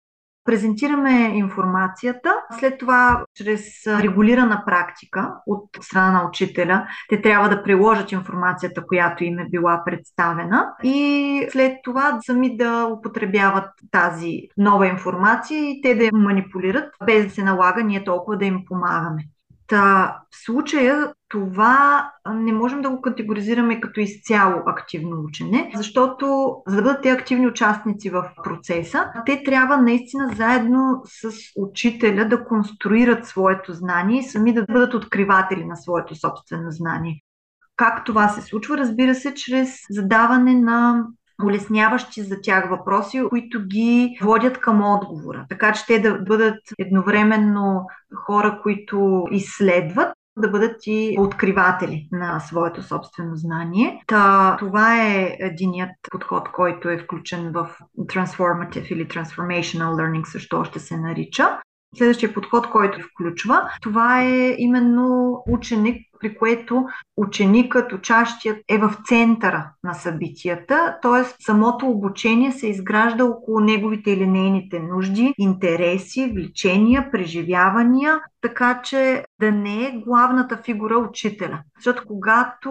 презентираме 0.48 1.32
информацията, 1.34 2.34
след 2.58 2.78
това 2.78 3.24
чрез 3.34 3.86
регулирана 3.86 4.62
практика 4.66 5.34
от 5.46 5.64
страна 5.80 6.10
на 6.10 6.28
учителя, 6.28 6.86
те 7.08 7.22
трябва 7.22 7.48
да 7.48 7.62
приложат 7.62 8.12
информацията, 8.12 8.86
която 8.86 9.24
им 9.24 9.38
е 9.38 9.48
била 9.48 9.82
представена 9.84 10.66
и 10.82 11.46
след 11.50 11.72
това 11.84 12.18
сами 12.22 12.56
да 12.56 12.84
употребяват 12.98 13.70
тази 13.90 14.40
нова 14.56 14.86
информация 14.86 15.70
и 15.70 15.80
те 15.82 15.94
да 15.94 16.04
я 16.04 16.10
манипулират, 16.12 16.94
без 17.06 17.24
да 17.26 17.30
се 17.30 17.42
налага 17.42 17.82
ние 17.82 18.04
толкова 18.04 18.38
да 18.38 18.44
им 18.44 18.64
помагаме. 18.68 19.24
Та, 19.66 20.16
в 20.30 20.44
случая 20.44 21.12
това 21.28 22.10
не 22.34 22.52
можем 22.52 22.82
да 22.82 22.90
го 22.90 23.00
категоризираме 23.00 23.80
като 23.80 24.00
изцяло 24.00 24.62
активно 24.66 25.24
учене, 25.24 25.72
защото 25.74 26.56
за 26.66 26.76
да 26.76 26.82
бъдат 26.82 27.02
те 27.02 27.10
активни 27.10 27.46
участници 27.46 28.10
в 28.10 28.30
процеса, 28.44 29.12
те 29.26 29.42
трябва 29.42 29.76
наистина 29.76 30.30
заедно 30.36 31.02
с 31.04 31.30
учителя 31.56 32.28
да 32.28 32.44
конструират 32.44 33.26
своето 33.26 33.72
знание 33.72 34.20
и 34.20 34.22
сами 34.22 34.52
да 34.52 34.64
бъдат 34.72 34.94
откриватели 34.94 35.64
на 35.64 35.76
своето 35.76 36.14
собствено 36.14 36.70
знание. 36.70 37.22
Как 37.76 38.04
това 38.04 38.28
се 38.28 38.42
случва? 38.42 38.78
Разбира 38.78 39.14
се, 39.14 39.34
чрез 39.34 39.76
задаване 39.90 40.54
на 40.54 41.06
улесняващи 41.44 42.22
за 42.22 42.40
тях 42.40 42.70
въпроси, 42.70 43.22
които 43.28 43.66
ги 43.66 44.18
водят 44.22 44.60
към 44.60 44.82
отговора. 44.82 45.46
Така 45.48 45.72
че 45.72 45.86
те 45.86 45.98
да 45.98 46.18
бъдат 46.18 46.58
едновременно 46.78 47.86
хора, 48.14 48.60
които 48.62 49.24
изследват, 49.30 50.17
да 50.40 50.48
бъдат 50.48 50.76
и 50.86 51.16
откриватели 51.18 52.08
на 52.12 52.40
своето 52.40 52.82
собствено 52.82 53.36
знание. 53.36 54.02
Та, 54.06 54.56
това 54.58 55.06
е 55.06 55.36
единият 55.40 55.90
подход, 56.10 56.52
който 56.52 56.88
е 56.88 56.98
включен 56.98 57.52
в 57.52 57.78
Transformative 57.98 58.92
или 58.92 59.08
Transformational 59.08 59.92
Learning, 59.94 60.24
също 60.26 60.56
още 60.56 60.80
се 60.80 60.96
нарича. 60.96 61.58
Следващия 61.96 62.34
подход, 62.34 62.70
който 62.70 62.98
включва, 63.00 63.70
това 63.82 64.22
е 64.22 64.54
именно 64.58 65.38
ученик, 65.48 66.07
при 66.20 66.38
което 66.38 66.84
ученикът, 67.16 67.92
учащият 67.92 68.58
е 68.68 68.78
в 68.78 68.94
центъра 69.04 69.70
на 69.84 69.94
събитията, 69.94 70.96
т.е. 71.02 71.44
самото 71.44 71.86
обучение 71.86 72.52
се 72.52 72.68
изгражда 72.68 73.24
около 73.24 73.60
неговите 73.60 74.10
или 74.10 74.26
нейните 74.26 74.80
нужди, 74.80 75.34
интереси, 75.38 76.32
влечения, 76.34 77.10
преживявания, 77.12 78.20
така 78.40 78.80
че 78.82 79.24
да 79.40 79.52
не 79.52 79.84
е 79.86 80.02
главната 80.06 80.56
фигура 80.56 80.98
учителя. 80.98 81.60
Защото 81.78 82.02
когато 82.06 82.70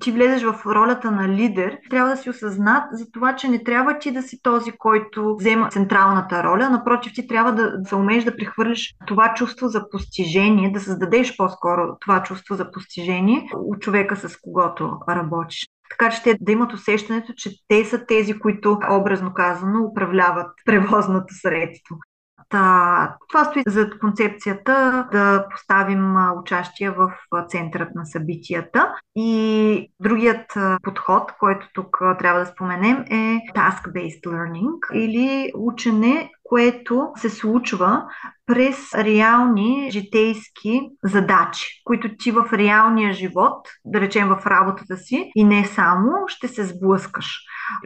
ти 0.00 0.12
влезеш 0.12 0.42
в 0.42 0.66
ролята 0.66 1.10
на 1.10 1.28
лидер, 1.28 1.78
трябва 1.90 2.10
да 2.10 2.16
си 2.16 2.30
осъзнат 2.30 2.84
за 2.92 3.10
това, 3.10 3.36
че 3.36 3.48
не 3.48 3.64
трябва 3.64 3.98
ти 3.98 4.12
да 4.12 4.22
си 4.22 4.42
този, 4.42 4.72
който 4.72 5.36
взема 5.36 5.68
централната 5.68 6.42
роля. 6.42 6.70
Напротив, 6.70 7.12
ти 7.14 7.26
трябва 7.26 7.52
да 7.52 7.72
се 7.84 7.94
умееш 7.94 8.24
да 8.24 8.36
прехвърлиш 8.36 8.94
това 9.06 9.34
чувство 9.34 9.68
за 9.68 9.90
постижение, 9.90 10.72
да 10.72 10.80
създадеш 10.80 11.36
по-скоро 11.36 11.82
това 12.00 12.22
чувство 12.22 12.54
за 12.54 12.70
постижение 12.72 13.50
от 13.54 13.80
човека, 13.80 14.16
с 14.16 14.36
когото 14.40 14.98
работиш. 15.08 15.66
Така 15.90 16.10
че 16.10 16.22
те 16.22 16.36
да 16.40 16.52
имат 16.52 16.72
усещането, 16.72 17.32
че 17.36 17.50
те 17.68 17.84
са 17.84 18.06
тези, 18.06 18.38
които, 18.38 18.78
образно 18.90 19.34
казано, 19.34 19.84
управляват 19.84 20.50
превозното 20.64 21.34
средство. 21.34 21.96
Та, 22.48 23.16
това 23.28 23.44
стои 23.44 23.62
за 23.66 23.90
концепцията 23.98 25.08
да 25.12 25.46
поставим 25.50 26.16
участие 26.38 26.90
в 26.90 27.12
центърът 27.48 27.94
на 27.94 28.06
събитията. 28.06 28.94
И 29.16 29.92
другият 30.00 30.54
подход, 30.82 31.32
който 31.40 31.66
тук 31.74 31.98
трябва 32.18 32.40
да 32.40 32.46
споменем 32.46 32.96
е 32.96 33.38
task-based 33.54 34.26
learning 34.26 34.94
или 34.94 35.52
учене, 35.56 36.30
което 36.44 37.08
се 37.16 37.30
случва 37.30 38.04
през 38.46 38.94
реални 38.94 39.90
житейски 39.90 40.80
задачи, 41.04 41.66
които 41.84 42.16
ти 42.16 42.30
в 42.30 42.48
реалния 42.52 43.12
живот, 43.12 43.68
да 43.84 44.00
речем 44.00 44.28
в 44.28 44.46
работата 44.46 44.96
си 44.96 45.30
и 45.34 45.44
не 45.44 45.64
само, 45.64 46.10
ще 46.26 46.48
се 46.48 46.64
сблъскаш. 46.64 47.38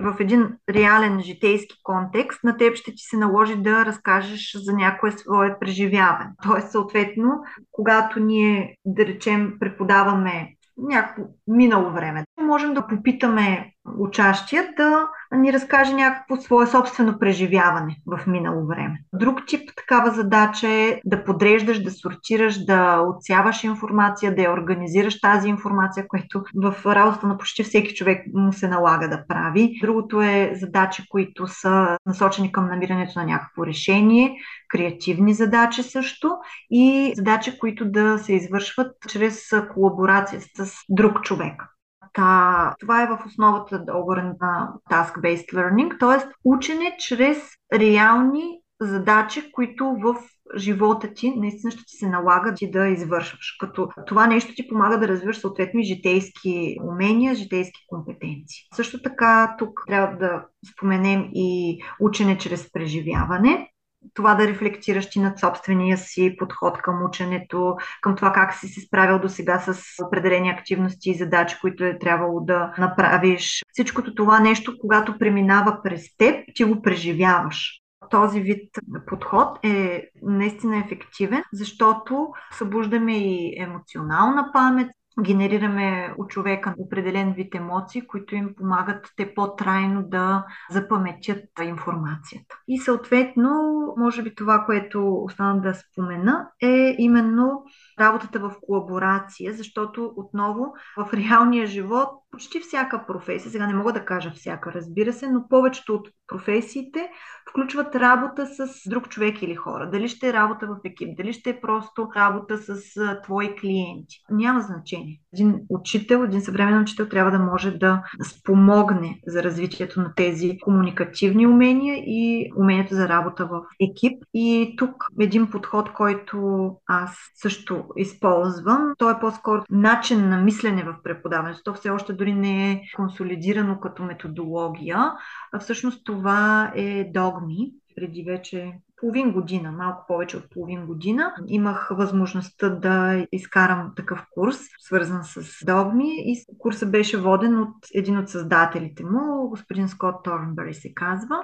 В 0.03 0.17
един 0.21 0.49
реален 0.71 1.21
житейски 1.21 1.77
контекст 1.83 2.45
на 2.45 2.57
теб 2.57 2.77
ще 2.77 2.91
ти 2.91 3.03
се 3.03 3.17
наложи 3.17 3.57
да 3.57 3.85
разкажеш 3.85 4.57
за 4.57 4.73
някое 4.73 5.13
свое 5.13 5.59
преживяване. 5.61 6.31
Тоест, 6.43 6.71
съответно, 6.71 7.41
когато 7.73 8.21
ние, 8.21 8.77
да 8.85 9.07
речем, 9.07 9.53
преподаваме 9.61 10.57
някакво 10.79 11.23
минало 11.47 11.93
време. 11.93 12.25
Можем 12.41 12.75
да 12.75 12.87
попитаме 12.87 13.73
учащия 13.99 14.69
да 14.77 15.09
ни 15.33 15.53
разкаже 15.53 15.95
някакво 15.95 16.37
свое 16.37 16.67
собствено 16.67 17.19
преживяване 17.19 17.97
в 18.07 18.27
минало 18.27 18.67
време. 18.67 18.99
Друг 19.13 19.47
тип 19.47 19.71
такава 19.77 20.11
задача 20.11 20.69
е 20.69 21.01
да 21.05 21.25
подреждаш, 21.25 21.83
да 21.83 21.91
сортираш, 21.91 22.65
да 22.65 23.01
отсяваш 23.01 23.65
информация, 23.65 24.35
да 24.35 24.43
я 24.43 24.53
организираш 24.53 25.21
тази 25.21 25.49
информация, 25.49 26.09
което 26.09 26.45
в 26.55 26.75
работата 26.87 27.27
на 27.27 27.39
почти 27.39 27.65
всеки 27.65 27.95
човек 27.95 28.27
му 28.35 28.53
се 28.53 28.69
налага 28.69 29.09
да 29.09 29.25
прави. 29.29 29.79
Другото 29.81 30.23
е 30.23 30.53
задачи, 30.55 31.09
които 31.09 31.47
са 31.47 31.99
насочени 32.07 32.53
към 32.53 32.69
намирането 32.69 33.19
на 33.19 33.25
някакво 33.25 33.67
решение, 33.67 34.37
креативни 34.69 35.35
задачи 35.35 35.83
също 35.83 36.31
и 36.71 37.13
задачи, 37.17 37.59
които 37.59 37.91
да 37.91 38.19
се 38.19 38.33
извършват 38.33 38.93
чрез 39.09 39.51
колаборация 39.75 40.41
с 40.41 40.73
друг 40.89 41.23
човек. 41.23 41.76
Та, 42.17 42.75
това 42.81 43.03
е 43.03 43.07
в 43.07 43.19
основата 43.27 43.85
договора 43.85 44.35
на 44.41 44.73
Task-Based 44.91 45.53
Learning, 45.55 46.01
т.е. 46.01 46.29
учене 46.45 46.97
чрез 46.99 47.39
реални 47.75 48.61
задачи, 48.81 49.53
които 49.53 49.85
в 49.85 50.17
живота 50.57 51.15
ти 51.15 51.35
наистина 51.37 51.71
ще 51.71 51.85
ти 51.87 51.97
се 51.97 52.09
налага 52.09 52.55
ти 52.55 52.71
да 52.71 52.89
извършваш. 52.89 53.57
Като 53.61 53.89
това 54.07 54.27
нещо 54.27 54.53
ти 54.57 54.69
помага 54.69 54.99
да 54.99 55.09
развиваш 55.09 55.39
съответно 55.39 55.81
и 55.81 55.85
житейски 55.85 56.77
умения, 56.93 57.35
житейски 57.35 57.81
компетенции. 57.89 58.63
Също 58.75 59.03
така 59.03 59.55
тук 59.59 59.81
трябва 59.87 60.17
да 60.17 60.45
споменем 60.73 61.31
и 61.35 61.79
учене 62.01 62.39
чрез 62.39 62.73
преживяване 62.73 63.71
това 64.15 64.35
да 64.35 64.47
рефлектираш 64.47 65.11
ти 65.11 65.21
над 65.21 65.39
собствения 65.39 65.99
си 65.99 66.37
подход 66.39 66.79
към 66.79 67.05
ученето, 67.05 67.77
към 68.01 68.17
това 68.17 68.33
как 68.33 68.55
си 68.55 68.69
се 68.69 68.81
справил 68.81 69.19
до 69.19 69.29
сега 69.29 69.59
с 69.59 69.83
определени 70.07 70.51
активности 70.51 71.11
и 71.11 71.15
задачи, 71.15 71.57
които 71.61 71.85
е 71.85 71.99
трябвало 71.99 72.41
да 72.41 72.73
направиш. 72.79 73.63
Всичкото 73.73 74.15
това 74.15 74.41
нещо, 74.41 74.75
когато 74.81 75.19
преминава 75.19 75.81
през 75.83 76.17
теб, 76.17 76.45
ти 76.55 76.65
го 76.65 76.83
преживяваш. 76.83 77.81
Този 78.11 78.41
вид 78.41 78.71
подход 79.07 79.59
е 79.63 80.05
наистина 80.23 80.79
ефективен, 80.79 81.43
защото 81.53 82.29
събуждаме 82.53 83.19
и 83.19 83.55
емоционална 83.63 84.51
памет, 84.53 84.89
генерираме 85.23 86.15
у 86.19 86.27
човека 86.27 86.75
определен 86.79 87.33
вид 87.33 87.55
емоции, 87.55 88.07
които 88.07 88.35
им 88.35 88.55
помагат 88.57 89.13
те 89.17 89.35
по-трайно 89.35 90.03
да 90.03 90.45
запаметят 90.71 91.45
информацията. 91.63 92.59
И 92.69 92.79
съответно, 92.79 93.51
може 93.97 94.23
би 94.23 94.35
това, 94.35 94.65
което 94.67 95.15
остана 95.15 95.61
да 95.61 95.75
спомена, 95.75 96.49
е 96.63 96.95
именно 96.99 97.65
работата 98.01 98.39
в 98.39 98.53
колаборация, 98.61 99.53
защото 99.53 100.13
отново 100.17 100.73
в 100.97 101.15
реалния 101.15 101.67
живот 101.67 102.09
почти 102.31 102.61
всяка 102.61 103.07
професия, 103.07 103.51
сега 103.51 103.67
не 103.67 103.75
мога 103.75 103.93
да 103.93 104.05
кажа 104.05 104.31
всяка, 104.31 104.73
разбира 104.73 105.13
се, 105.13 105.29
но 105.29 105.49
повечето 105.49 105.95
от 105.95 106.09
професиите 106.27 107.11
включват 107.51 107.95
работа 107.95 108.47
с 108.47 108.89
друг 108.89 109.09
човек 109.09 109.43
или 109.43 109.55
хора. 109.55 109.91
Дали 109.91 110.09
ще 110.09 110.29
е 110.29 110.33
работа 110.33 110.67
в 110.67 110.77
екип, 110.85 111.17
дали 111.17 111.33
ще 111.33 111.51
е 111.51 111.61
просто 111.61 112.09
работа 112.17 112.59
с 112.59 112.77
твои 113.23 113.57
клиенти. 113.57 114.17
Няма 114.31 114.61
значение. 114.61 115.06
Един 115.33 115.61
учител, 115.69 116.19
един 116.25 116.41
съвременен 116.41 116.83
учител 116.83 117.09
трябва 117.09 117.31
да 117.31 117.39
може 117.39 117.71
да 117.71 118.03
спомогне 118.25 119.21
за 119.27 119.43
развитието 119.43 120.01
на 120.01 120.13
тези 120.17 120.59
комуникативни 120.59 121.47
умения 121.47 121.97
и 121.97 122.53
умението 122.57 122.95
за 122.95 123.09
работа 123.09 123.47
в 123.47 123.63
екип. 123.81 124.25
И 124.35 124.75
тук 124.79 125.05
един 125.21 125.51
подход, 125.51 125.93
който 125.93 126.71
аз 126.87 127.17
също 127.35 127.85
използвам, 127.97 128.95
той 128.99 129.13
е 129.13 129.21
по-скоро 129.21 129.63
начин 129.71 130.29
на 130.29 130.37
мислене 130.37 130.85
в 130.85 130.97
преподаването. 131.03 131.61
То 131.65 131.75
все 131.75 131.91
още 131.91 132.13
дори 132.13 132.35
не 132.35 132.73
е 132.73 132.83
консолидирано 132.97 133.81
като 133.81 134.03
методология, 134.03 135.13
а 135.53 135.59
всъщност 135.59 136.05
това 136.05 136.73
е 136.75 137.11
догми. 137.15 137.73
Преди 137.97 138.23
вече 138.23 138.73
половин 139.01 139.33
година, 139.33 139.73
малко 139.73 140.05
повече 140.09 140.37
от 140.37 140.51
половин 140.51 140.87
година, 140.87 141.35
имах 141.47 141.89
възможността 141.91 142.69
да 142.69 143.27
изкарам 143.33 143.93
такъв 143.97 144.25
курс, 144.31 144.59
свързан 144.79 145.25
с 145.25 145.65
догми 145.65 146.09
и 146.09 146.45
курсът 146.59 146.91
беше 146.91 147.21
воден 147.21 147.61
от 147.61 147.75
един 147.95 148.19
от 148.19 148.29
създателите 148.29 149.05
му, 149.05 149.49
господин 149.49 149.89
Скот 149.89 150.25
Торнбери 150.25 150.75
се 150.75 150.95
казва. 150.95 151.37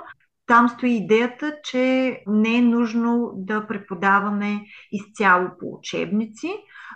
Там 0.46 0.68
стои 0.68 0.90
идеята, 0.90 1.56
че 1.64 2.18
не 2.26 2.56
е 2.56 2.62
нужно 2.62 3.32
да 3.36 3.66
преподаваме 3.66 4.60
изцяло 4.92 5.48
по 5.60 5.66
учебници, 5.78 6.52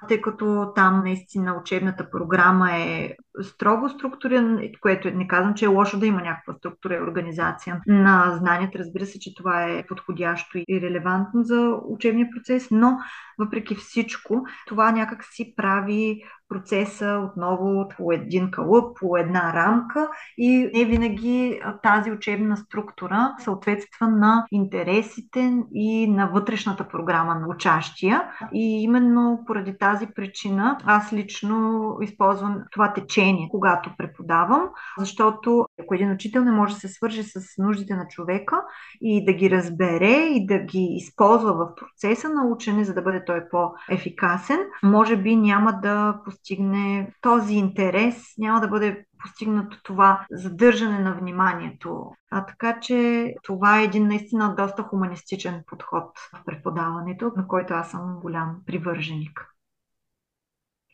тъй 0.08 0.20
като 0.20 0.72
там 0.74 1.02
наистина 1.04 1.56
учебната 1.60 2.10
програма 2.10 2.72
е 2.72 3.14
строго 3.42 3.88
структурен, 3.88 4.72
което 4.80 5.10
не 5.10 5.28
казвам, 5.28 5.54
че 5.54 5.64
е 5.64 5.68
лошо 5.68 5.98
да 5.98 6.06
има 6.06 6.20
някаква 6.22 6.54
структура 6.54 6.94
и 6.94 7.00
организация 7.00 7.80
на 7.86 8.36
знанията. 8.38 8.78
Разбира 8.78 9.06
се, 9.06 9.18
че 9.18 9.34
това 9.34 9.64
е 9.64 9.86
подходящо 9.86 10.58
и 10.58 10.80
релевантно 10.80 11.42
за 11.42 11.76
учебния 11.88 12.28
процес, 12.34 12.68
но 12.70 12.98
въпреки 13.38 13.74
всичко, 13.74 14.44
това 14.66 14.92
някак 14.92 15.24
си 15.24 15.54
прави 15.56 16.22
процеса 16.48 17.28
отново 17.30 17.88
по 17.96 18.12
един 18.12 18.50
кълъп, 18.50 18.96
по 19.00 19.16
една 19.16 19.52
рамка 19.52 20.08
и 20.38 20.70
не 20.74 20.84
винаги 20.84 21.60
тази 21.82 22.10
учебна 22.10 22.56
структура 22.56 23.34
съответства 23.38 24.08
на 24.08 24.46
интересите 24.52 25.56
и 25.74 26.10
на 26.10 26.26
вътрешната 26.26 26.88
програма 26.88 27.34
на 27.34 27.48
учащия. 27.48 28.22
И 28.52 28.82
именно 28.82 29.44
поради 29.46 29.78
тази 29.78 30.06
причина 30.06 30.78
аз 30.84 31.12
лично 31.12 31.82
използвам 32.02 32.62
това 32.72 32.92
течение, 32.92 33.25
когато 33.50 33.90
преподавам, 33.98 34.68
защото 34.98 35.66
ако 35.80 35.94
един 35.94 36.12
учител 36.12 36.44
не 36.44 36.52
може 36.52 36.74
да 36.74 36.80
се 36.80 36.88
свържи 36.88 37.22
с 37.22 37.40
нуждите 37.58 37.94
на 37.94 38.08
човека 38.08 38.62
и 39.00 39.24
да 39.24 39.32
ги 39.32 39.50
разбере 39.50 40.12
и 40.12 40.46
да 40.46 40.58
ги 40.58 40.88
използва 40.90 41.52
в 41.52 41.74
процеса 41.74 42.28
на 42.28 42.46
учене, 42.46 42.84
за 42.84 42.94
да 42.94 43.02
бъде 43.02 43.24
той 43.24 43.48
по-ефикасен, 43.48 44.58
може 44.82 45.16
би 45.16 45.36
няма 45.36 45.80
да 45.82 46.20
постигне 46.24 47.12
този 47.20 47.54
интерес, 47.54 48.34
няма 48.38 48.60
да 48.60 48.68
бъде 48.68 49.04
постигнато 49.22 49.82
това 49.82 50.26
задържане 50.30 50.98
на 50.98 51.14
вниманието. 51.14 52.12
А 52.30 52.46
така 52.46 52.80
че 52.80 53.34
това 53.42 53.80
е 53.80 53.84
един 53.84 54.08
наистина 54.08 54.54
доста 54.54 54.82
хуманистичен 54.82 55.62
подход 55.66 56.04
в 56.34 56.44
преподаването, 56.44 57.32
на 57.36 57.48
който 57.48 57.74
аз 57.74 57.90
съм 57.90 58.18
голям 58.22 58.56
привърженик. 58.66 59.55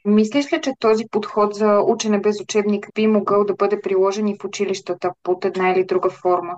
Мислиш 0.04 0.52
ли, 0.52 0.60
че 0.60 0.72
този 0.78 1.04
подход 1.10 1.54
за 1.54 1.80
учене 1.86 2.20
без 2.20 2.40
учебник 2.40 2.86
би 2.94 3.06
могъл 3.06 3.44
да 3.44 3.54
бъде 3.54 3.80
приложен 3.80 4.28
и 4.28 4.38
в 4.38 4.44
училищата 4.44 5.10
под 5.22 5.44
една 5.44 5.70
или 5.70 5.84
друга 5.84 6.10
форма? 6.10 6.56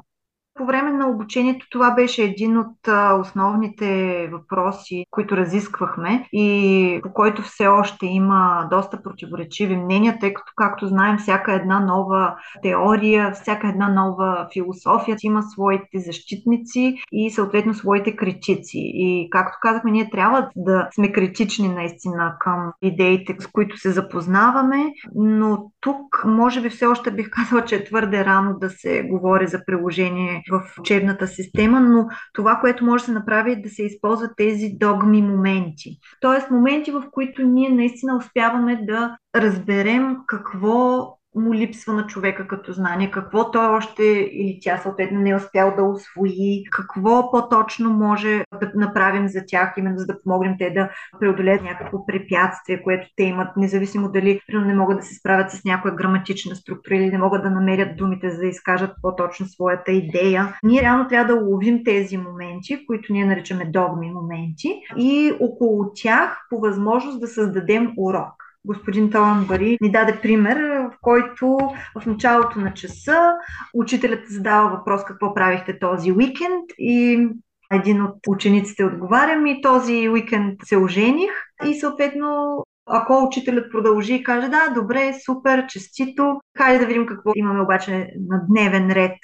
По 0.59 0.67
време 0.67 0.93
на 0.93 1.09
обучението 1.09 1.67
това 1.71 1.91
беше 1.91 2.23
един 2.23 2.59
от 2.59 2.89
основните 3.21 4.29
въпроси, 4.33 5.07
които 5.11 5.37
разисквахме 5.37 6.29
и 6.33 7.01
по 7.03 7.13
който 7.13 7.43
все 7.43 7.67
още 7.67 8.07
има 8.07 8.69
доста 8.71 9.03
противоречиви 9.03 9.77
мнения, 9.77 10.19
тъй 10.21 10.35
като, 10.35 10.53
както 10.57 10.87
знаем, 10.87 11.19
всяка 11.19 11.53
една 11.53 11.81
нова 11.81 12.35
теория, 12.63 13.33
всяка 13.33 13.69
една 13.69 13.89
нова 13.89 14.49
философия 14.53 15.17
има 15.23 15.43
своите 15.43 15.99
защитници 15.99 16.97
и 17.13 17.31
съответно 17.31 17.75
своите 17.75 18.17
критици. 18.17 18.79
И 18.79 19.29
както 19.31 19.59
казахме, 19.61 19.91
ние 19.91 20.11
трябва 20.11 20.49
да 20.57 20.89
сме 20.95 21.13
критични 21.13 21.69
наистина 21.69 22.37
към 22.41 22.73
идеите, 22.83 23.37
с 23.41 23.47
които 23.47 23.77
се 23.77 23.91
запознаваме, 23.91 24.85
но 25.15 25.71
тук 25.81 26.25
може 26.25 26.61
би 26.61 26.71
все 26.71 26.87
още 26.87 27.11
бих 27.11 27.31
казала, 27.31 27.65
че 27.65 27.77
е 27.77 27.85
твърде 27.85 28.25
рано 28.25 28.59
да 28.59 28.71
се 28.71 29.03
говори 29.03 29.47
за 29.47 29.65
приложение 29.67 30.44
в 30.51 30.79
учебната 30.81 31.27
система, 31.27 31.81
но 31.81 32.09
това, 32.33 32.57
което 32.61 32.85
може 32.85 33.03
да 33.03 33.07
се 33.07 33.13
направи 33.13 33.53
е 33.53 33.63
да 33.63 33.69
се 33.69 33.83
използват 33.83 34.31
тези 34.37 34.71
догми 34.81 35.23
моменти. 35.23 35.99
Тоест 36.21 36.51
моменти, 36.51 36.91
в 36.91 37.05
които 37.13 37.43
ние 37.43 37.69
наистина 37.69 38.17
успяваме 38.17 38.81
да 38.83 39.17
разберем 39.37 40.17
какво 40.27 41.09
му 41.35 41.55
липсва 41.55 41.93
на 41.93 42.07
човека 42.07 42.49
като 42.49 42.73
знание, 42.73 43.11
какво 43.11 43.51
той 43.51 43.67
още 43.67 44.03
или 44.33 44.59
тя 44.63 44.79
съответно 44.79 45.21
не 45.21 45.31
е 45.31 45.37
успял 45.37 45.75
да 45.77 45.83
освои, 45.83 46.65
какво 46.71 47.31
по-точно 47.31 47.91
може 47.91 48.45
да 48.61 48.71
направим 48.75 49.29
за 49.29 49.41
тях, 49.47 49.75
именно 49.77 49.99
за 49.99 50.07
да 50.07 50.23
помогнем 50.23 50.55
те 50.59 50.71
да 50.71 50.91
преодолеят 51.21 51.63
някакво 51.63 52.07
препятствие, 52.07 52.83
което 52.83 53.09
те 53.17 53.23
имат, 53.23 53.57
независимо 53.57 54.09
дали 54.13 54.41
не 54.53 54.75
могат 54.75 54.99
да 54.99 55.03
се 55.03 55.15
справят 55.15 55.51
с 55.51 55.65
някоя 55.65 55.95
граматична 55.95 56.57
структура 56.57 56.97
или 56.97 57.11
не 57.11 57.19
могат 57.19 57.43
да 57.43 57.51
намерят 57.51 57.97
думите, 57.97 58.31
за 58.31 58.39
да 58.39 58.47
изкажат 58.47 58.91
по-точно 59.03 59.47
своята 59.47 59.93
идея. 59.93 60.55
Ние 60.63 60.83
реално 60.83 61.09
трябва 61.09 61.35
да 61.35 61.41
уловим 61.41 61.85
тези 61.85 62.17
моменти, 62.17 62.87
които 62.87 63.13
ние 63.13 63.25
наричаме 63.25 63.65
догми 63.65 64.11
моменти 64.11 64.81
и 64.97 65.33
около 65.41 65.93
тях 65.95 66.47
по 66.51 66.61
възможност 66.61 67.21
да 67.21 67.27
създадем 67.27 67.93
урок 67.97 68.44
господин 68.65 69.11
Толан 69.11 69.45
Бари 69.47 69.79
ни 69.81 69.93
даде 69.93 70.21
пример, 70.23 70.57
в 70.57 70.93
който 71.01 71.59
в 72.01 72.07
началото 72.07 72.61
на 72.61 72.75
часа 72.75 73.33
учителят 73.75 74.21
задава 74.29 74.69
въпрос 74.69 75.05
какво 75.05 75.35
правихте 75.35 75.79
този 75.79 76.13
уикенд 76.13 76.65
и 76.79 77.29
един 77.73 78.03
от 78.03 78.17
учениците 78.29 78.85
отговаря 78.85 79.37
ми 79.37 79.63
този 79.63 80.09
уикенд 80.09 80.59
се 80.65 80.77
ожених 80.77 81.31
и 81.67 81.75
съответно 81.75 82.57
Ако 82.87 83.25
учителят 83.27 83.73
продължи 83.73 84.15
и 84.15 84.23
каже, 84.23 84.49
да, 84.49 84.69
добре, 84.75 85.15
супер, 85.25 85.67
честито, 85.67 86.41
хайде 86.59 86.79
да 86.79 86.87
видим 86.87 87.07
какво 87.07 87.31
имаме 87.35 87.61
обаче 87.61 88.11
на 88.29 88.43
дневен 88.49 88.91
ред 88.91 89.17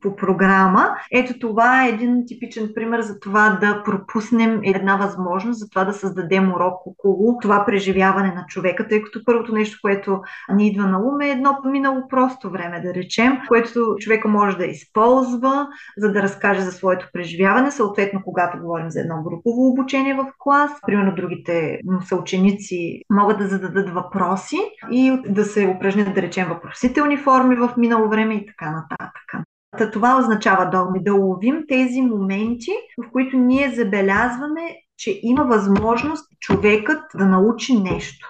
по 0.00 0.16
програма. 0.16 0.88
Ето 1.12 1.38
това 1.38 1.84
е 1.84 1.88
един 1.88 2.26
типичен 2.26 2.70
пример 2.74 3.00
за 3.00 3.20
това 3.20 3.58
да 3.60 3.82
пропуснем 3.84 4.60
една 4.64 4.96
възможност, 4.96 5.58
за 5.58 5.68
това 5.68 5.84
да 5.84 5.92
създадем 5.92 6.52
урок 6.52 6.86
около 6.86 7.38
това 7.38 7.64
преживяване 7.66 8.32
на 8.34 8.44
човека, 8.48 8.88
тъй 8.88 9.02
като 9.02 9.24
първото 9.24 9.52
нещо, 9.54 9.78
което 9.82 10.20
ни 10.54 10.68
идва 10.68 10.86
на 10.86 10.98
ум 10.98 11.20
е 11.20 11.30
едно 11.30 11.58
минало 11.64 12.08
просто 12.08 12.50
време, 12.50 12.80
да 12.80 12.94
речем, 12.94 13.38
което 13.48 13.96
човека 14.00 14.28
може 14.28 14.56
да 14.56 14.66
използва, 14.66 15.68
за 15.96 16.12
да 16.12 16.22
разкаже 16.22 16.60
за 16.60 16.72
своето 16.72 17.08
преживяване. 17.12 17.70
Съответно, 17.70 18.20
когато 18.24 18.58
говорим 18.58 18.90
за 18.90 19.00
едно 19.00 19.22
групово 19.22 19.68
обучение 19.68 20.14
в 20.14 20.26
клас, 20.38 20.70
примерно 20.86 21.14
другите 21.14 21.80
съученици 22.04 23.00
могат 23.10 23.38
да 23.38 23.48
зададат 23.48 23.90
въпроси 23.90 24.58
и 24.90 25.22
да 25.28 25.44
се 25.44 25.74
упражнят, 25.76 26.14
да 26.14 26.22
речем, 26.22 26.48
въпросителни 26.48 27.16
форми 27.16 27.56
в 27.56 27.74
минало 27.76 28.08
време 28.08 28.34
и 28.34 28.46
така 28.46 28.70
нататък. 28.70 29.46
Та 29.78 29.90
това 29.90 30.18
означава 30.18 30.70
догми, 30.70 31.02
да 31.02 31.14
уловим 31.14 31.64
тези 31.68 32.00
моменти, 32.00 32.70
в 33.04 33.10
които 33.12 33.36
ние 33.36 33.70
забелязваме, 33.70 34.76
че 34.96 35.20
има 35.22 35.44
възможност 35.44 36.28
човекът 36.40 37.02
да 37.14 37.26
научи 37.26 37.80
нещо. 37.80 38.28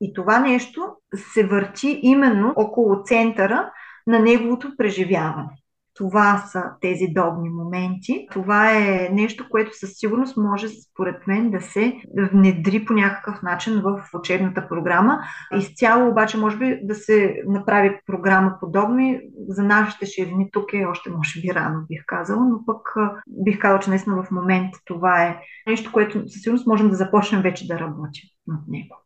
И 0.00 0.12
това 0.12 0.38
нещо 0.38 0.88
се 1.16 1.46
върти 1.46 2.00
именно 2.02 2.52
около 2.56 3.02
центъра 3.04 3.70
на 4.06 4.18
неговото 4.18 4.72
преживяване. 4.76 5.61
Това 6.02 6.38
са 6.38 6.64
тези 6.80 7.06
добни 7.06 7.50
моменти. 7.50 8.26
Това 8.32 8.78
е 8.78 9.08
нещо, 9.12 9.46
което 9.50 9.78
със 9.78 9.90
сигурност 9.94 10.36
може, 10.36 10.68
според 10.68 11.26
мен, 11.26 11.50
да 11.50 11.60
се 11.60 12.02
внедри 12.32 12.84
по 12.84 12.92
някакъв 12.92 13.42
начин 13.42 13.80
в 13.80 14.08
учебната 14.14 14.68
програма. 14.68 15.18
Изцяло 15.58 16.10
обаче, 16.10 16.38
може 16.38 16.56
би, 16.56 16.80
да 16.82 16.94
се 16.94 17.42
направи 17.46 17.98
програма 18.06 18.56
по 18.60 18.66
догми. 18.66 19.20
За 19.48 19.62
нашите 19.62 20.06
ширини 20.06 20.48
тук 20.52 20.72
е 20.72 20.84
още, 20.84 21.10
може 21.10 21.40
би, 21.40 21.54
рано, 21.54 21.84
бих 21.88 22.02
казала, 22.06 22.44
но 22.44 22.64
пък 22.66 22.94
бих 23.26 23.58
казала, 23.58 23.80
че 23.80 23.90
наистина 23.90 24.22
в 24.22 24.30
момента 24.30 24.78
това 24.84 25.22
е 25.22 25.40
нещо, 25.66 25.92
което 25.92 26.28
със 26.28 26.42
сигурност 26.42 26.66
можем 26.66 26.88
да 26.88 26.96
започнем 26.96 27.42
вече 27.42 27.66
да 27.66 27.78
работим 27.78 28.28
над 28.46 28.60
него. 28.68 28.96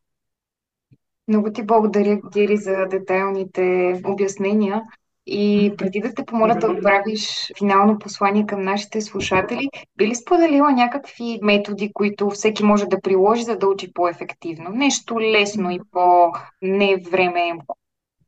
Много 1.28 1.52
ти 1.52 1.62
благодаря, 1.62 2.20
Дири, 2.32 2.56
за 2.56 2.87
детайлните 2.90 3.94
обяснения. 4.04 4.82
И 5.26 5.74
преди 5.78 6.00
да 6.00 6.14
те 6.14 6.24
помоля 6.24 6.54
да 6.54 6.70
отправиш 6.70 7.52
финално 7.58 7.98
послание 7.98 8.46
към 8.46 8.62
нашите 8.62 9.00
слушатели, 9.00 9.68
би 9.96 10.06
ли 10.06 10.14
споделила 10.14 10.72
някакви 10.72 11.38
методи, 11.42 11.92
които 11.92 12.30
всеки 12.30 12.64
може 12.64 12.86
да 12.86 13.00
приложи, 13.00 13.42
за 13.42 13.58
да 13.58 13.68
учи 13.68 13.92
по-ефективно? 13.92 14.70
Нещо 14.70 15.20
лесно 15.20 15.70
и 15.70 15.80
по-невременко. 15.92 17.76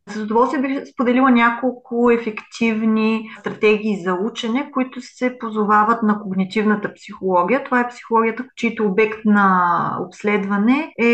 С 0.09 0.17
удоволствие 0.17 0.63
бих 0.63 0.87
споделила 0.87 1.31
няколко 1.31 2.11
ефективни 2.11 3.31
стратегии 3.41 4.03
за 4.03 4.15
учене, 4.15 4.71
които 4.71 5.01
се 5.01 5.39
позовават 5.39 6.03
на 6.03 6.21
когнитивната 6.21 6.95
психология. 6.95 7.65
Това 7.65 7.81
е 7.81 7.89
психологията, 7.89 8.45
чийто 8.57 8.85
обект 8.87 9.25
на 9.25 9.99
обследване 10.07 10.93
е 10.99 11.07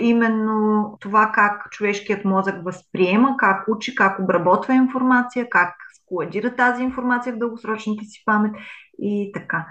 именно 0.00 0.96
това 1.00 1.30
как 1.34 1.70
човешкият 1.70 2.24
мозък 2.24 2.64
възприема, 2.64 3.36
как 3.36 3.64
учи, 3.68 3.94
как 3.94 4.18
обработва 4.18 4.74
информация, 4.74 5.48
как 5.50 5.74
складира 6.02 6.56
тази 6.56 6.82
информация 6.82 7.32
в 7.32 7.38
дългосрочната 7.38 8.04
си 8.04 8.22
памет 8.26 8.52
и 9.02 9.30
така 9.34 9.66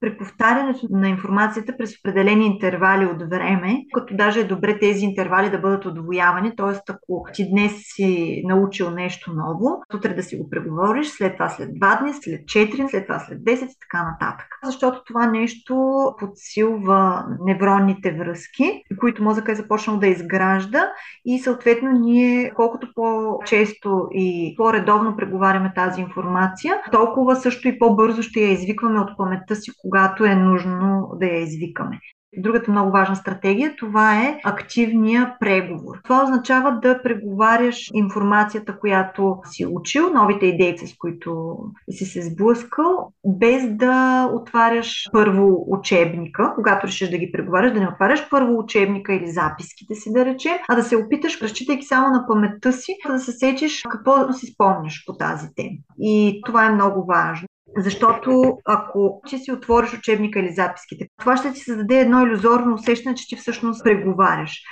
преповтарянето 0.00 0.86
на 0.90 1.08
информацията 1.08 1.76
през 1.78 1.98
определени 1.98 2.46
интервали 2.46 3.06
от 3.06 3.30
време, 3.30 3.84
като 3.94 4.16
даже 4.16 4.40
е 4.40 4.44
добре 4.44 4.78
тези 4.78 5.04
интервали 5.04 5.50
да 5.50 5.58
бъдат 5.58 5.86
отвоявани, 5.86 6.56
т.е. 6.56 6.92
ако 6.92 7.24
ти 7.32 7.50
днес 7.50 7.72
си 7.76 8.42
научил 8.46 8.90
нещо 8.90 9.32
ново, 9.32 9.82
утре 9.94 10.14
да 10.14 10.22
си 10.22 10.36
го 10.36 10.50
преговориш, 10.50 11.08
след 11.08 11.32
това 11.32 11.48
след 11.48 11.70
2 11.70 12.00
дни, 12.00 12.12
след 12.12 12.40
4, 12.40 12.90
след 12.90 13.06
това 13.06 13.18
след 13.18 13.38
10 13.38 13.64
и 13.64 13.76
така 13.80 14.04
нататък. 14.10 14.46
Защото 14.64 15.04
това 15.04 15.26
нещо 15.26 16.04
подсилва 16.18 17.26
невронните 17.46 18.12
връзки, 18.12 18.82
които 19.00 19.22
мозъка 19.22 19.52
е 19.52 19.54
започнал 19.54 19.98
да 19.98 20.06
изгражда 20.06 20.92
и 21.24 21.38
съответно 21.38 21.90
ние 21.92 22.52
колкото 22.56 22.88
по-често 22.94 24.08
и 24.12 24.54
по-редовно 24.56 25.16
преговаряме 25.16 25.72
тази 25.74 26.00
информация, 26.00 26.74
толкова 26.92 27.36
също 27.36 27.68
и 27.68 27.78
по-бързо 27.78 28.22
ще 28.22 28.40
я 28.40 28.52
извикваме 28.52 29.00
от 29.00 29.16
паметта 29.16 29.56
си, 29.56 29.70
когато 29.90 30.24
е 30.24 30.34
нужно 30.34 31.10
да 31.20 31.26
я 31.26 31.40
извикаме. 31.40 31.98
Другата 32.36 32.70
много 32.70 32.90
важна 32.90 33.16
стратегия, 33.16 33.76
това 33.76 34.22
е 34.22 34.40
активния 34.44 35.36
преговор. 35.40 36.00
Това 36.04 36.22
означава 36.22 36.78
да 36.82 37.02
преговаряш 37.02 37.90
информацията, 37.94 38.78
която 38.78 39.38
си 39.44 39.66
учил, 39.66 40.12
новите 40.12 40.46
идеи, 40.46 40.78
с 40.78 40.94
които 40.98 41.56
си 41.90 42.04
се 42.04 42.22
сблъскал, 42.22 43.12
без 43.26 43.76
да 43.76 44.24
отваряш 44.34 45.08
първо 45.12 45.64
учебника, 45.66 46.52
когато 46.54 46.86
решиш 46.86 47.10
да 47.10 47.18
ги 47.18 47.32
преговаряш, 47.32 47.72
да 47.72 47.80
не 47.80 47.88
отваряш 47.88 48.28
първо 48.30 48.58
учебника 48.58 49.14
или 49.14 49.30
записките 49.30 49.94
си, 49.94 50.12
да 50.12 50.24
речем, 50.24 50.56
а 50.68 50.76
да 50.76 50.82
се 50.82 50.96
опиташ, 50.96 51.42
разчитайки 51.42 51.86
само 51.86 52.08
на 52.08 52.26
паметта 52.26 52.72
си, 52.72 52.96
да 53.06 53.18
се 53.18 53.32
сечеш 53.32 53.82
какво 53.90 54.32
си 54.32 54.46
спомняш 54.46 55.04
по 55.06 55.12
тази 55.12 55.48
тема. 55.56 55.76
И 55.98 56.40
това 56.46 56.66
е 56.66 56.72
много 56.72 57.06
важно. 57.06 57.48
Защото 57.76 58.58
ако 58.64 59.20
ти 59.28 59.38
си 59.38 59.52
отвориш 59.52 59.94
учебника 59.94 60.40
или 60.40 60.52
записките, 60.52 61.08
това 61.18 61.36
ще 61.36 61.52
ти 61.52 61.60
създаде 61.60 62.00
едно 62.00 62.26
иллюзорно 62.26 62.74
усещане, 62.74 63.14
че 63.14 63.28
ти 63.28 63.36
всъщност 63.36 63.84
преговаряш. 63.84 64.62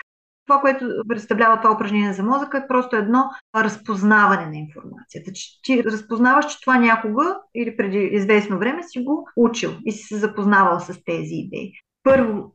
Това, 0.46 0.60
което 0.60 0.86
представлява 1.08 1.60
това 1.60 1.74
упражнение 1.74 2.12
за 2.12 2.22
мозъка 2.22 2.58
е 2.58 2.68
просто 2.68 2.96
едно 2.96 3.24
разпознаване 3.56 4.46
на 4.46 4.56
информацията. 4.56 5.32
Че 5.32 5.62
ти 5.62 5.84
разпознаваш, 5.84 6.46
че 6.46 6.60
това 6.60 6.78
някога 6.78 7.38
или 7.54 7.76
преди 7.76 7.98
известно 7.98 8.58
време 8.58 8.82
си 8.82 9.04
го 9.04 9.28
учил 9.36 9.70
и 9.86 9.92
си 9.92 10.02
се 10.02 10.16
запознавал 10.16 10.80
с 10.80 10.86
тези 10.86 11.34
идеи. 11.34 11.72
Първо 12.02 12.54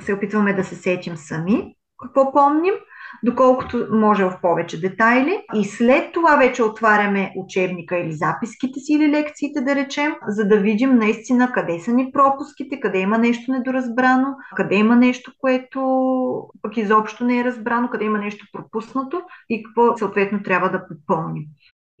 се 0.00 0.14
опитваме 0.14 0.54
да 0.54 0.64
се 0.64 0.74
сетим 0.74 1.16
сами 1.16 1.76
какво 2.02 2.32
помним, 2.32 2.74
доколкото 3.22 3.86
може 3.90 4.24
в 4.24 4.38
повече 4.42 4.80
детайли. 4.80 5.38
И 5.54 5.64
след 5.64 6.12
това 6.12 6.36
вече 6.36 6.62
отваряме 6.62 7.32
учебника 7.36 7.98
или 7.98 8.12
записките 8.12 8.80
си 8.80 8.92
или 8.92 9.10
лекциите, 9.10 9.60
да 9.60 9.74
речем, 9.74 10.12
за 10.28 10.48
да 10.48 10.56
видим 10.56 10.94
наистина 10.94 11.52
къде 11.52 11.80
са 11.80 11.92
ни 11.92 12.12
пропуските, 12.12 12.80
къде 12.80 12.98
има 12.98 13.18
нещо 13.18 13.52
недоразбрано, 13.52 14.34
къде 14.56 14.74
има 14.74 14.96
нещо, 14.96 15.32
което 15.38 15.80
пък 16.62 16.76
изобщо 16.76 17.24
не 17.24 17.38
е 17.38 17.44
разбрано, 17.44 17.88
къде 17.88 18.04
има 18.04 18.18
нещо 18.18 18.46
пропуснато 18.52 19.22
и 19.50 19.62
какво 19.62 19.96
съответно 19.96 20.42
трябва 20.42 20.70
да 20.70 20.86
попълним. 20.88 21.44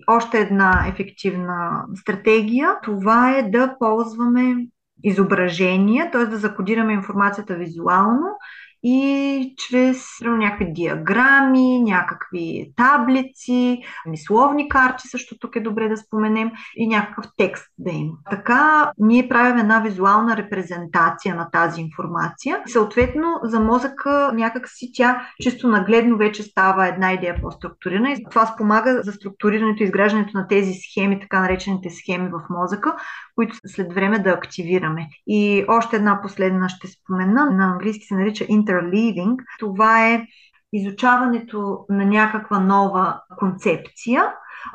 Още 0.06 0.38
една 0.38 0.84
ефективна 0.88 1.84
стратегия, 1.94 2.76
това 2.82 3.36
е 3.36 3.42
да 3.42 3.76
ползваме 3.78 4.66
изображения, 5.04 6.10
т.е. 6.10 6.26
да 6.26 6.36
закодираме 6.36 6.92
информацията 6.92 7.54
визуално 7.54 8.26
и 8.82 9.54
чрез 9.58 10.06
някакви 10.22 10.72
диаграми, 10.72 11.82
някакви 11.82 12.72
таблици, 12.76 13.82
мисловни 14.06 14.68
карти, 14.68 15.08
също 15.08 15.38
тук 15.38 15.56
е 15.56 15.60
добре 15.60 15.88
да 15.88 15.96
споменем, 15.96 16.50
и 16.76 16.86
някакъв 16.86 17.24
текст 17.36 17.66
да 17.78 17.90
има. 17.90 18.12
Така 18.30 18.92
ние 18.98 19.28
правим 19.28 19.58
една 19.58 19.80
визуална 19.80 20.36
репрезентация 20.36 21.34
на 21.34 21.50
тази 21.50 21.80
информация. 21.80 22.62
Съответно, 22.66 23.40
за 23.42 23.60
мозъка 23.60 24.32
някакси 24.34 24.90
тя 24.94 25.26
чисто 25.42 25.68
нагледно 25.68 26.16
вече 26.16 26.42
става 26.42 26.88
една 26.88 27.12
идея 27.12 27.36
по-структурирана 27.42 28.12
и 28.12 28.24
това 28.30 28.46
спомага 28.46 29.02
за 29.02 29.12
структурирането 29.12 29.82
и 29.82 29.84
изграждането 29.84 30.38
на 30.38 30.48
тези 30.48 30.72
схеми, 30.72 31.20
така 31.20 31.40
наречените 31.40 31.90
схеми 31.90 32.28
в 32.28 32.40
мозъка, 32.50 32.96
които 33.34 33.56
след 33.66 33.92
време 33.92 34.18
да 34.18 34.30
активираме. 34.30 35.08
И 35.26 35.64
още 35.68 35.96
една 35.96 36.22
последна 36.22 36.68
ще 36.68 36.88
спомена. 36.88 37.50
На 37.50 37.64
английски 37.64 38.06
се 38.06 38.14
нарича 38.14 38.44
interleaving. 38.44 39.36
Това 39.58 40.08
е 40.08 40.26
изучаването 40.72 41.84
на 41.88 42.04
някаква 42.04 42.60
нова 42.60 43.20
концепция 43.38 44.24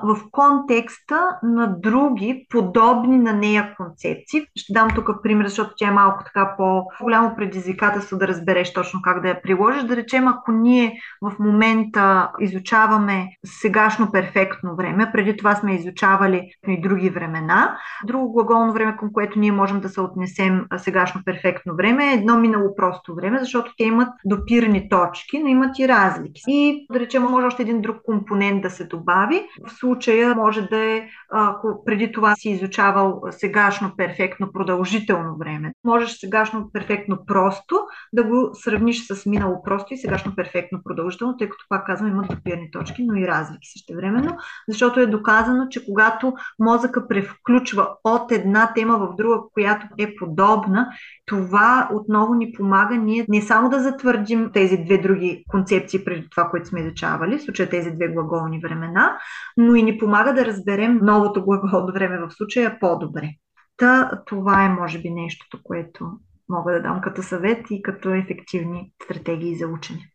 в 0.04 0.18
контекста 0.32 1.30
на 1.44 1.68
други 1.80 2.46
подобни 2.50 3.18
на 3.18 3.34
нея 3.34 3.74
концепции. 3.78 4.46
Ще 4.56 4.74
дам 4.74 4.88
тук 4.96 5.10
пример, 5.24 5.48
защото 5.48 5.74
тя 5.78 5.88
е 5.88 5.92
малко 5.92 6.24
така 6.24 6.54
по-голямо 6.58 7.36
предизвикателство 7.36 8.18
да 8.18 8.28
разбереш 8.28 8.74
точно 8.74 9.02
как 9.04 9.22
да 9.22 9.28
я 9.28 9.42
приложиш. 9.42 9.84
Да 9.84 9.96
речем, 9.96 10.28
ако 10.28 10.52
ние 10.52 11.00
в 11.22 11.34
момента 11.40 12.32
изучаваме 12.40 13.28
сегашно 13.46 14.12
перфектно 14.12 14.76
време, 14.76 15.12
преди 15.14 15.38
това 15.38 15.56
сме 15.56 15.76
изучавали 15.76 16.52
и 16.68 16.82
други 16.82 17.10
времена, 17.10 17.78
друго 18.06 18.34
глаголно 18.34 18.74
време, 18.74 18.98
към 18.98 19.14
което 19.14 19.40
ние 19.40 19.52
можем 19.52 19.80
да 19.80 19.90
се 19.90 20.02
отнесем 20.02 20.66
сегашно 20.78 21.22
перфектно 21.26 21.76
време 21.76 22.12
е 22.12 22.14
едно 22.14 22.38
минало 22.38 22.76
просто 22.76 23.16
време, 23.16 23.40
защото 23.40 23.74
те 23.78 23.84
имат 23.84 24.10
допирани 24.26 24.90
точки, 24.90 25.40
но 25.40 25.48
имат 25.48 25.80
и 25.80 25.88
разлики. 25.88 26.42
И 26.48 26.88
да 26.92 27.00
речем, 27.00 27.24
може 27.24 27.48
още 27.48 27.62
един 27.62 27.82
друг 27.82 27.98
компонент 28.06 28.62
да 28.62 28.70
се 28.70 28.84
добави. 28.84 29.44
В 29.68 29.77
случая 29.80 30.36
може 30.36 30.62
да 30.62 30.78
е, 30.78 31.08
ако 31.32 31.84
преди 31.86 32.12
това 32.12 32.36
си 32.36 32.50
изучавал 32.50 33.22
сегашно 33.32 33.92
перфектно 33.98 34.52
продължително 34.52 35.38
време. 35.38 35.74
Можеш 35.84 36.12
сегашно 36.12 36.70
перфектно 36.74 37.26
просто 37.26 37.87
да 38.14 38.24
го 38.24 38.50
сравниш 38.54 39.08
с 39.08 39.26
минало 39.26 39.64
просто 39.64 39.94
и 39.94 39.98
сегашно 39.98 40.36
перфектно 40.36 40.80
продължително, 40.84 41.38
тъй 41.38 41.50
като 41.50 41.66
пак 41.70 41.86
казвам, 41.86 42.10
имат 42.10 42.28
допирни 42.30 42.72
точки, 42.72 43.04
но 43.04 43.16
и 43.16 43.28
разлики 43.28 43.68
също 43.74 43.96
времено, 43.96 44.38
защото 44.68 45.00
е 45.00 45.08
доказано, 45.08 45.68
че 45.70 45.86
когато 45.86 46.34
мозъка 46.60 47.08
превключва 47.08 47.90
от 48.04 48.32
една 48.32 48.74
тема 48.74 48.98
в 48.98 49.16
друга, 49.16 49.38
която 49.54 49.88
е 49.98 50.16
подобна, 50.16 50.90
това 51.26 51.90
отново 51.94 52.34
ни 52.34 52.52
помага 52.52 52.98
ние 52.98 53.26
не 53.30 53.42
само 53.42 53.70
да 53.70 53.80
затвърдим 53.80 54.52
тези 54.54 54.78
две 54.78 54.98
други 54.98 55.44
концепции 55.48 56.06
преди 56.06 56.28
това, 56.30 56.50
което 56.50 56.68
сме 56.68 56.80
изучавали, 56.80 57.38
в 57.38 57.44
случая 57.44 57.70
тези 57.70 57.92
две 57.92 58.08
глаголни 58.08 58.60
времена, 58.60 59.18
но 59.58 59.76
и 59.76 59.84
ни 59.84 59.98
помага 59.98 60.34
да 60.34 60.46
разберем 60.46 61.00
новото 61.02 61.46
глаголно 61.46 61.94
време 61.94 62.18
в 62.18 62.32
случая 62.32 62.80
по-добре. 62.80 63.30
Та, 63.78 64.12
това 64.26 64.64
е, 64.64 64.70
може 64.70 65.02
би, 65.02 65.10
нещото, 65.10 65.60
което 65.64 66.12
мога 66.50 66.74
да 66.74 66.82
дам 66.82 67.02
като 67.02 67.24
съвет 67.24 67.66
и 67.70 67.82
като 67.82 68.10
ефективни 68.10 68.92
стратегии 69.04 69.56
за 69.56 69.68
учене. 69.68 70.12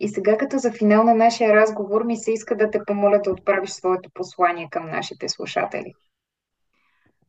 И 0.00 0.08
сега, 0.08 0.38
като 0.38 0.58
за 0.58 0.72
финал 0.72 1.04
на 1.04 1.14
нашия 1.14 1.56
разговор, 1.56 2.04
ми 2.04 2.16
се 2.16 2.32
иска 2.32 2.56
да 2.56 2.70
те 2.70 2.84
помоля 2.86 3.20
да 3.24 3.30
отправиш 3.30 3.70
своето 3.70 4.10
послание 4.14 4.68
към 4.70 4.90
нашите 4.90 5.28
слушатели. 5.28 5.92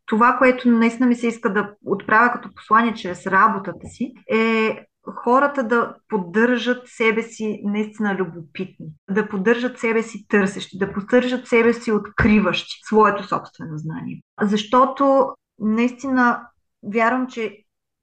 Това, 0.05 0.35
което 0.37 0.69
наистина 0.69 1.07
ми 1.07 1.15
се 1.15 1.27
иска 1.27 1.53
да 1.53 1.75
отправя 1.85 2.31
като 2.31 2.49
послание 2.55 2.93
чрез 2.93 3.27
работата 3.27 3.87
си, 3.87 4.13
е 4.33 4.85
хората 5.15 5.63
да 5.63 5.95
поддържат 6.07 6.87
себе 6.87 7.23
си 7.23 7.61
наистина 7.63 8.15
любопитни, 8.15 8.87
да 9.09 9.29
поддържат 9.29 9.79
себе 9.79 10.03
си 10.03 10.27
търсещи, 10.27 10.77
да 10.77 10.93
поддържат 10.93 11.47
себе 11.47 11.73
си 11.73 11.91
откриващи 11.91 12.79
своето 12.83 13.23
собствено 13.23 13.77
знание. 13.77 14.21
Защото 14.41 15.29
наистина 15.59 16.47
вярвам, 16.93 17.27
че 17.27 17.57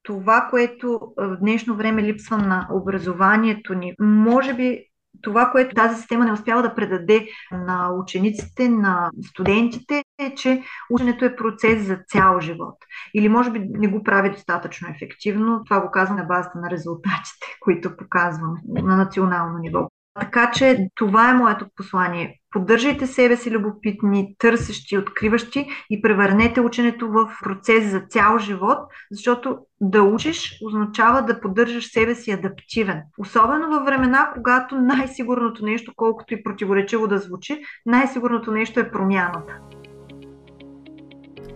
това, 0.09 0.47
което 0.51 1.01
в 1.17 1.37
днешно 1.41 1.77
време 1.77 2.03
липсва 2.03 2.39
на 2.39 2.69
образованието 2.73 3.75
ни, 3.75 3.95
може 4.01 4.55
би 4.55 4.85
това, 5.23 5.51
което 5.51 5.75
тази 5.75 5.97
система 5.97 6.25
не 6.25 6.33
успява 6.33 6.63
да 6.63 6.75
предаде 6.75 7.29
на 7.53 7.91
учениците, 8.03 8.69
на 8.69 9.11
студентите, 9.29 10.05
е, 10.19 10.35
че 10.35 10.63
ученето 10.91 11.25
е 11.25 11.37
процес 11.37 11.87
за 11.87 11.99
цял 12.09 12.41
живот. 12.41 12.75
Или 13.15 13.29
може 13.29 13.51
би 13.51 13.59
не 13.59 13.89
го 13.89 14.03
прави 14.03 14.31
достатъчно 14.31 14.89
ефективно. 14.89 15.65
Това 15.65 15.81
го 15.81 15.91
казвам 15.91 16.19
на 16.19 16.25
базата 16.25 16.59
на 16.59 16.71
резултатите, 16.71 17.47
които 17.61 17.97
показваме 17.97 18.61
на 18.67 18.97
национално 18.97 19.59
ниво. 19.59 19.89
Така 20.21 20.51
че 20.51 20.89
това 20.95 21.31
е 21.31 21.35
моето 21.35 21.67
послание. 21.77 22.38
Поддържайте 22.51 23.07
себе 23.07 23.37
си 23.37 23.51
любопитни, 23.51 24.35
търсещи, 24.39 24.99
откриващи 24.99 25.67
и 25.91 26.03
превърнете 26.03 26.61
ученето 26.61 27.09
в 27.09 27.31
процес 27.45 27.91
за 27.91 28.01
цял 28.01 28.39
живот, 28.39 28.79
защото 29.11 29.59
да 29.81 30.03
учиш 30.03 30.59
означава 30.67 31.23
да 31.23 31.41
поддържаш 31.41 31.93
себе 31.93 32.15
си 32.15 32.31
адаптивен. 32.31 33.03
Особено 33.19 33.71
във 33.71 33.85
времена, 33.85 34.31
когато 34.35 34.77
най-сигурното 34.77 35.65
нещо, 35.65 35.93
колкото 35.97 36.35
и 36.35 36.43
противоречиво 36.43 37.07
да 37.07 37.19
звучи, 37.19 37.61
най-сигурното 37.87 38.53
нещо 38.53 38.81
е 38.81 38.91
промяната. 38.91 39.59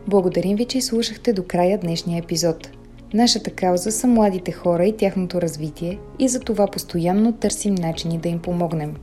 Благодарим 0.09 0.57
ви, 0.57 0.64
че 0.64 0.80
слушахте 0.80 1.32
до 1.32 1.45
края 1.47 1.78
днешния 1.78 2.22
епизод. 2.22 2.70
Нашата 3.14 3.55
кауза 3.55 3.90
са 3.90 4.07
младите 4.07 4.53
хора 4.53 4.84
и 4.84 4.97
тяхното 4.97 5.40
развитие 5.40 5.99
и 6.18 6.28
за 6.28 6.40
това 6.40 6.66
постоянно 6.66 7.32
търсим 7.32 7.74
начини 7.74 8.18
да 8.18 8.28
им 8.28 8.38
помогнем. 8.38 8.95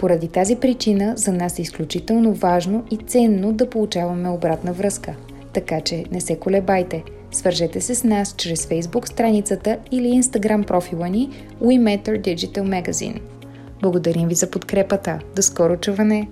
Поради 0.00 0.28
тази 0.28 0.56
причина 0.56 1.12
за 1.16 1.32
нас 1.32 1.58
е 1.58 1.62
изключително 1.62 2.32
важно 2.34 2.84
и 2.90 2.96
ценно 2.96 3.52
да 3.52 3.70
получаваме 3.70 4.28
обратна 4.28 4.72
връзка. 4.72 5.14
Така 5.52 5.80
че 5.80 6.04
не 6.12 6.20
се 6.20 6.36
колебайте. 6.36 7.04
Свържете 7.32 7.80
се 7.80 7.94
с 7.94 8.04
нас 8.04 8.34
чрез 8.36 8.66
Facebook 8.66 9.08
страницата 9.08 9.78
или 9.90 10.22
Instagram 10.22 10.66
профила 10.66 11.08
ни 11.08 11.30
We 11.62 11.80
Matter 11.80 12.20
Digital 12.20 12.82
Magazine. 12.82 13.20
Благодарим 13.82 14.28
ви 14.28 14.34
за 14.34 14.50
подкрепата. 14.50 15.18
До 15.36 15.42
скоро 15.42 15.76
чуване! 15.76 16.28